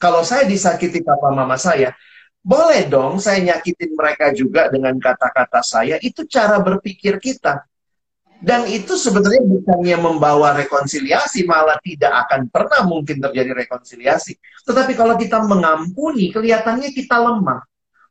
[0.00, 1.92] Kalau saya disakiti papa mama saya,
[2.40, 6.00] boleh dong saya nyakitin mereka juga dengan kata-kata saya.
[6.00, 7.68] Itu cara berpikir kita.
[8.36, 14.36] Dan itu sebenarnya bukannya membawa rekonsiliasi, malah tidak akan pernah mungkin terjadi rekonsiliasi.
[14.68, 17.64] Tetapi kalau kita mengampuni, kelihatannya kita lemah.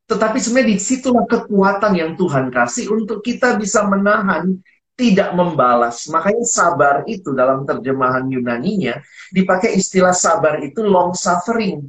[0.09, 4.57] Tetapi sebenarnya di situlah kekuatan yang Tuhan kasih untuk kita bisa menahan,
[4.95, 6.07] tidak membalas.
[6.07, 11.83] Makanya sabar itu dalam terjemahan Yunaninya, dipakai istilah sabar itu long suffering.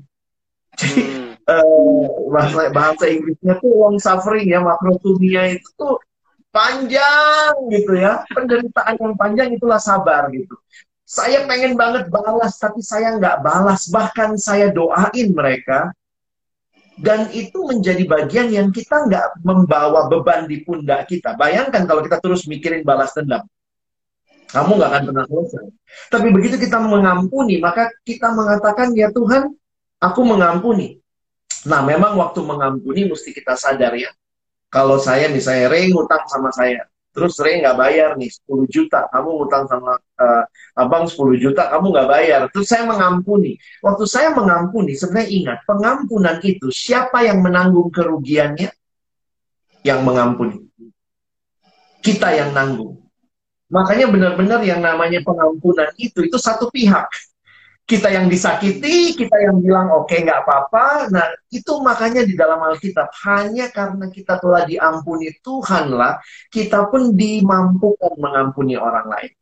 [0.77, 1.33] Jadi hmm.
[1.49, 5.97] uh, bahasa, bahasa Inggrisnya tuh long suffering ya, makrotumia itu tuh
[6.51, 8.27] panjang gitu ya.
[8.29, 10.53] Penderitaan yang panjang itulah sabar gitu.
[11.07, 13.87] Saya pengen banget balas, tapi saya nggak balas.
[13.87, 15.95] Bahkan saya doain mereka.
[16.97, 21.37] Dan itu menjadi bagian yang kita nggak membawa beban di pundak kita.
[21.37, 23.45] Bayangkan kalau kita terus mikirin balas dendam.
[24.49, 25.65] Kamu nggak akan pernah selesai.
[26.09, 29.53] Tapi begitu kita mengampuni, maka kita mengatakan, ya Tuhan,
[30.01, 30.97] aku mengampuni.
[31.69, 34.09] Nah, memang waktu mengampuni mesti kita sadar ya,
[34.71, 36.87] kalau saya misalnya Ray ngutang sama saya,
[37.17, 40.45] terus Ray nggak bayar nih 10 juta, kamu ngutang sama uh,
[40.77, 43.57] abang 10 juta, kamu nggak bayar, terus saya mengampuni.
[43.81, 48.69] Waktu saya mengampuni, sebenarnya ingat, pengampunan itu siapa yang menanggung kerugiannya?
[49.81, 50.69] Yang mengampuni.
[52.05, 53.01] Kita yang nanggung.
[53.73, 57.09] Makanya benar-benar yang namanya pengampunan itu, itu satu pihak
[57.87, 61.07] kita yang disakiti, kita yang bilang oke okay, nggak apa-apa.
[61.07, 66.19] Nah itu makanya di dalam Alkitab hanya karena kita telah diampuni Tuhan lah,
[66.51, 69.33] kita pun dimampukan mengampuni orang lain.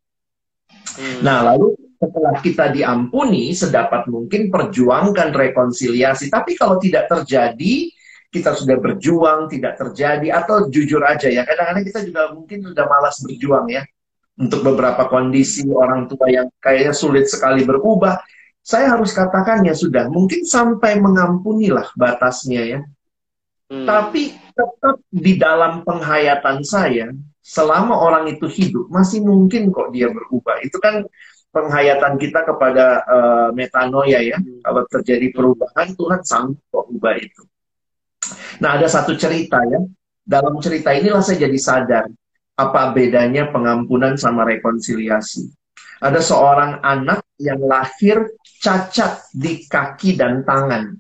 [1.01, 1.19] Hmm.
[1.25, 6.29] Nah lalu setelah kita diampuni, sedapat mungkin perjuangkan rekonsiliasi.
[6.29, 7.89] Tapi kalau tidak terjadi,
[8.29, 13.17] kita sudah berjuang, tidak terjadi, atau jujur aja ya, kadang-kadang kita juga mungkin sudah malas
[13.25, 13.83] berjuang ya
[14.35, 18.19] untuk beberapa kondisi orang tua yang kayaknya sulit sekali berubah,
[18.65, 22.81] saya harus katakan ya sudah, mungkin sampai mengampunilah batasnya ya.
[23.69, 23.85] Hmm.
[23.85, 27.13] Tapi tetap di dalam penghayatan saya,
[27.45, 30.65] selama orang itu hidup, masih mungkin kok dia berubah.
[30.65, 31.05] Itu kan
[31.53, 34.41] penghayatan kita kepada uh, metanoia ya.
[34.41, 34.65] Hmm.
[34.65, 37.43] Kalau terjadi perubahan, Tuhan sanggup kok ubah itu.
[38.65, 39.85] Nah ada satu cerita ya.
[40.25, 42.09] Dalam cerita inilah saya jadi sadar
[42.57, 45.53] apa bedanya pengampunan sama rekonsiliasi.
[46.03, 48.31] Ada seorang anak yang lahir
[48.63, 50.95] cacat di kaki dan tangan.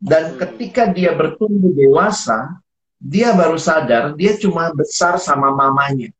[0.00, 0.36] Dan hmm.
[0.40, 2.60] ketika dia bertumbuh dewasa,
[3.00, 6.12] dia baru sadar dia cuma besar sama mamanya.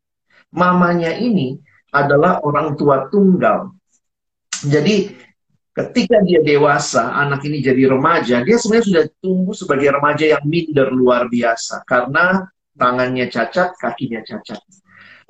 [0.52, 1.60] Mamanya ini
[1.92, 3.72] adalah orang tua tunggal.
[4.64, 5.12] Jadi
[5.72, 10.88] ketika dia dewasa, anak ini jadi remaja, dia sebenarnya sudah tumbuh sebagai remaja yang minder
[10.92, 14.60] luar biasa karena tangannya cacat, kakinya cacat.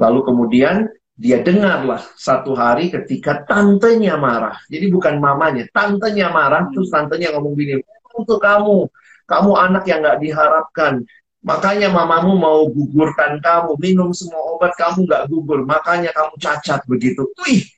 [0.01, 0.89] Lalu kemudian
[1.21, 4.57] dia dengarlah satu hari ketika tantenya marah.
[4.73, 7.77] Jadi bukan mamanya, tantenya marah, terus tantenya ngomong gini,
[8.17, 8.89] untuk kamu,
[9.29, 11.05] kamu anak yang gak diharapkan.
[11.45, 17.29] Makanya mamamu mau gugurkan kamu, minum semua obat kamu gak gugur, makanya kamu cacat begitu.
[17.45, 17.69] Wih,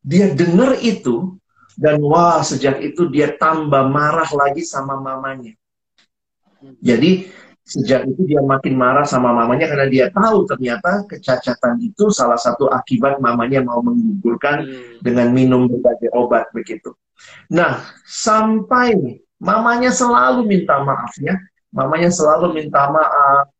[0.00, 1.36] dia dengar itu,
[1.76, 5.52] dan wah sejak itu dia tambah marah lagi sama mamanya.
[6.80, 7.28] Jadi
[7.68, 12.64] Sejak itu dia makin marah sama mamanya karena dia tahu ternyata kecacatan itu salah satu
[12.72, 15.04] akibat mamanya mau menggugurkan hmm.
[15.04, 16.96] dengan minum berbagai obat begitu.
[17.52, 21.36] Nah, sampai mamanya selalu minta maaf ya.
[21.68, 23.52] Mamanya selalu minta maaf,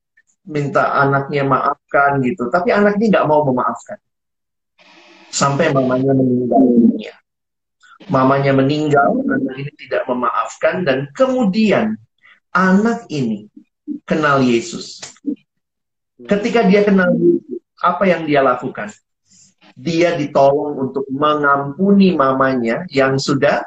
[0.48, 2.48] minta anaknya maafkan gitu.
[2.48, 4.00] Tapi anaknya nggak mau memaafkan.
[5.28, 7.12] Sampai mamanya meninggal dunia.
[8.08, 12.00] Mamanya meninggal, anak ini tidak memaafkan dan kemudian
[12.56, 13.52] anak ini
[14.08, 15.00] kenal Yesus.
[16.26, 18.90] Ketika dia kenal Yesus, apa yang dia lakukan?
[19.78, 23.62] Dia ditolong untuk mengampuni mamanya yang sudah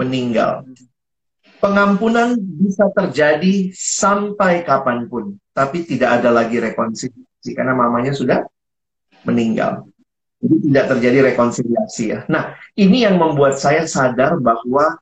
[0.00, 0.64] meninggal.
[1.60, 8.44] Pengampunan bisa terjadi sampai kapan pun, tapi tidak ada lagi rekonsiliasi karena mamanya sudah
[9.24, 9.88] meninggal.
[10.44, 12.20] Jadi tidak terjadi rekonsiliasi ya.
[12.28, 15.00] Nah, ini yang membuat saya sadar bahwa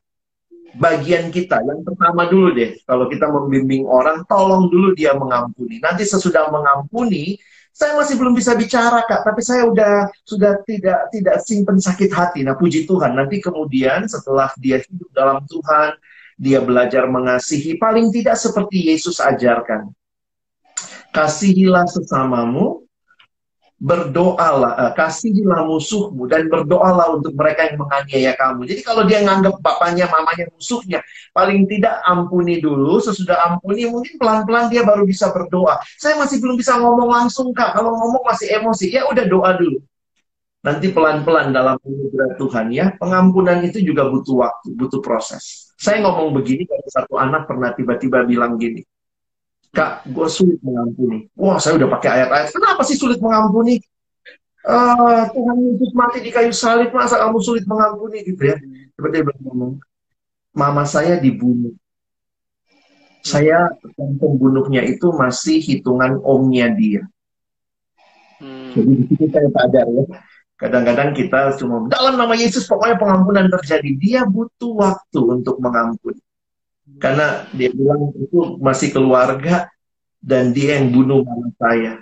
[0.76, 1.60] bagian kita.
[1.64, 5.80] Yang pertama dulu deh, kalau kita membimbing orang, tolong dulu dia mengampuni.
[5.80, 7.36] Nanti sesudah mengampuni,
[7.72, 12.44] saya masih belum bisa bicara kak, tapi saya udah sudah tidak tidak simpen sakit hati.
[12.44, 15.96] Nah puji Tuhan, nanti kemudian setelah dia hidup dalam Tuhan,
[16.36, 19.88] dia belajar mengasihi, paling tidak seperti Yesus ajarkan.
[21.12, 22.81] Kasihilah sesamamu
[23.82, 28.70] berdoalah, uh, kasihilah musuhmu dan berdoalah untuk mereka yang menganiaya kamu.
[28.70, 31.02] Jadi kalau dia nganggap bapaknya, mamanya musuhnya,
[31.34, 33.02] paling tidak ampuni dulu.
[33.02, 35.82] Sesudah ampuni, mungkin pelan-pelan dia baru bisa berdoa.
[35.98, 37.74] Saya masih belum bisa ngomong langsung kak.
[37.74, 39.82] Kalau ngomong masih emosi, ya udah doa dulu.
[40.62, 45.74] Nanti pelan-pelan dalam anugerah Tuhan ya, pengampunan itu juga butuh waktu, butuh proses.
[45.74, 48.86] Saya ngomong begini satu anak pernah tiba-tiba bilang gini,
[49.72, 51.32] Kak, gue sulit mengampuni.
[51.32, 52.48] Wah, saya udah pakai ayat-ayat.
[52.52, 53.80] Kenapa sih sulit mengampuni?
[54.62, 58.56] Uh, Tuhan Yesus mati di kayu salib, masa kamu sulit mengampuni gitu ya?
[58.94, 59.80] Seperti dia ngomong,
[60.54, 61.72] mama saya dibunuh.
[63.24, 67.02] Saya pembunuhnya itu masih hitungan omnya dia.
[68.42, 68.76] Hmm.
[68.76, 70.04] Jadi di situ saya sadar ya.
[70.58, 73.90] Kadang-kadang kita cuma dalam nama Yesus pokoknya pengampunan terjadi.
[73.98, 76.22] Dia butuh waktu untuk mengampuni.
[76.98, 79.68] Karena dia bilang itu masih keluarga
[80.22, 81.98] dan dia yang bunuh mama saya.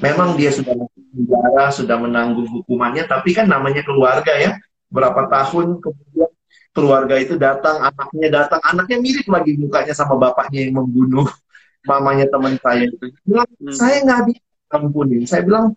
[0.00, 4.56] Memang dia sudah masuk penjara, sudah menanggung hukumannya, tapi kan namanya keluarga ya.
[4.88, 6.30] Berapa tahun kemudian
[6.72, 11.28] keluarga itu datang, anaknya datang, anaknya mirip lagi mukanya sama bapaknya yang membunuh
[11.88, 13.12] mamanya teman saya itu.
[13.22, 13.76] Bilang, hmm.
[13.76, 15.22] saya nggak bisa ampunin.
[15.28, 15.76] Saya bilang,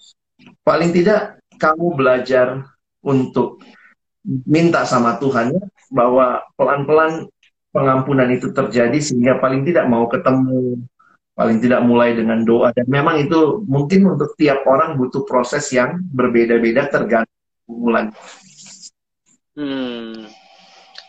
[0.63, 2.63] paling tidak kamu belajar
[3.03, 3.59] untuk
[4.26, 7.30] minta sama Tuhan ya, bahwa pelan-pelan
[7.76, 10.80] pengampunan itu terjadi sehingga paling tidak mau ketemu
[11.36, 15.99] paling tidak mulai dengan doa dan memang itu mungkin untuk tiap orang butuh proses yang
[16.15, 17.36] berbeda-beda tergantung
[17.67, 18.15] bulan.
[19.59, 20.32] Hmm,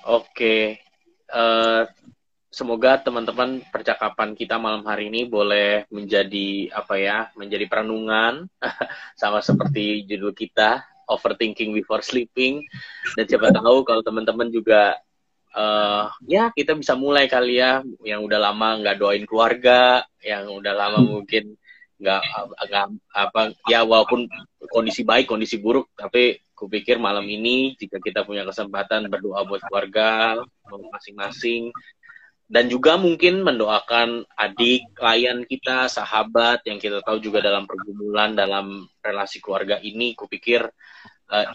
[0.03, 0.27] oke.
[0.35, 0.83] Okay.
[1.31, 1.95] Uh, eh,
[2.51, 8.51] semoga teman-teman percakapan kita malam hari ini boleh menjadi apa ya, menjadi perenungan
[9.21, 12.67] sama seperti judul kita overthinking before sleeping
[13.15, 14.99] dan siapa tahu kalau teman-teman juga
[15.57, 20.75] uh, ya kita bisa mulai kali ya yang udah lama nggak doain keluarga yang udah
[20.77, 21.11] lama hmm.
[21.11, 21.45] mungkin
[21.97, 22.23] nggak
[22.69, 22.87] nggak
[23.17, 24.29] apa ya walaupun
[24.69, 30.37] kondisi baik kondisi buruk tapi kupikir malam ini jika kita punya kesempatan berdoa buat keluarga
[30.93, 31.73] masing-masing
[32.47, 38.87] dan juga mungkin mendoakan adik, klien kita, sahabat yang kita tahu juga dalam pergumulan dalam
[39.03, 40.63] relasi keluarga ini, kupikir
[41.27, 41.47] uh,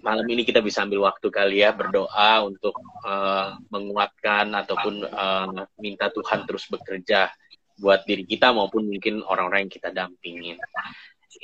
[0.00, 6.08] malam ini kita bisa ambil waktu kali ya berdoa untuk uh, menguatkan ataupun uh, minta
[6.10, 7.30] Tuhan terus bekerja
[7.76, 10.56] buat diri kita maupun mungkin orang-orang yang kita dampingin.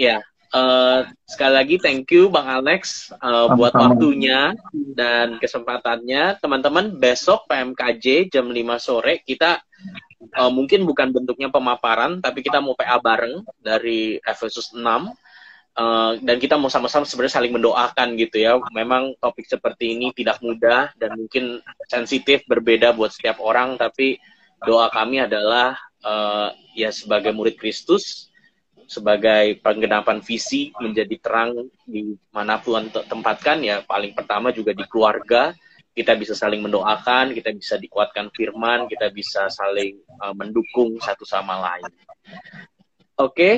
[0.01, 0.25] Ya,
[0.57, 4.57] uh, sekali lagi thank you Bang Alex uh, buat waktunya
[4.97, 6.41] dan kesempatannya.
[6.41, 9.61] Teman-teman, besok PMKJ jam 5 sore kita
[10.39, 14.81] uh, mungkin bukan bentuknya pemaparan tapi kita mau PA bareng dari Efesus 6
[15.73, 18.61] Uh, dan kita mau sama-sama sebenarnya saling mendoakan gitu ya.
[18.77, 24.21] Memang topik seperti ini tidak mudah dan mungkin sensitif berbeda buat setiap orang, tapi
[24.69, 28.29] doa kami adalah uh, ya sebagai murid Kristus,
[28.85, 35.57] sebagai penggenapan visi menjadi terang di mana Tuhan tempatkan ya paling pertama juga di keluarga
[35.93, 41.61] kita bisa saling mendoakan, kita bisa dikuatkan firman, kita bisa saling uh, mendukung satu sama
[41.61, 41.93] lain.
[43.21, 43.55] Oke, okay?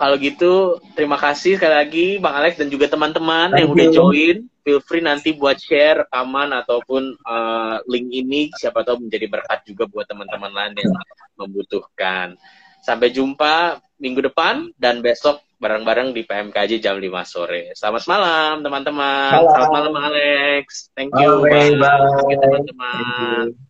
[0.00, 4.48] Kalau gitu, terima kasih sekali lagi Bang Alex dan juga teman-teman yang udah join.
[4.64, 9.84] Feel free nanti buat share rekaman ataupun uh, link ini siapa tahu menjadi berkat juga
[9.84, 10.96] buat teman-teman lain yang
[11.36, 12.40] membutuhkan.
[12.80, 17.76] Sampai jumpa minggu depan dan besok bareng-bareng di PMKJ jam 5 sore.
[17.76, 19.36] Selamat malam teman-teman.
[19.52, 20.88] Selamat malam Alex.
[20.96, 21.44] Thank you.
[21.44, 21.76] Bye.
[21.76, 22.08] Bye.
[22.16, 23.69] Thank you teman-teman.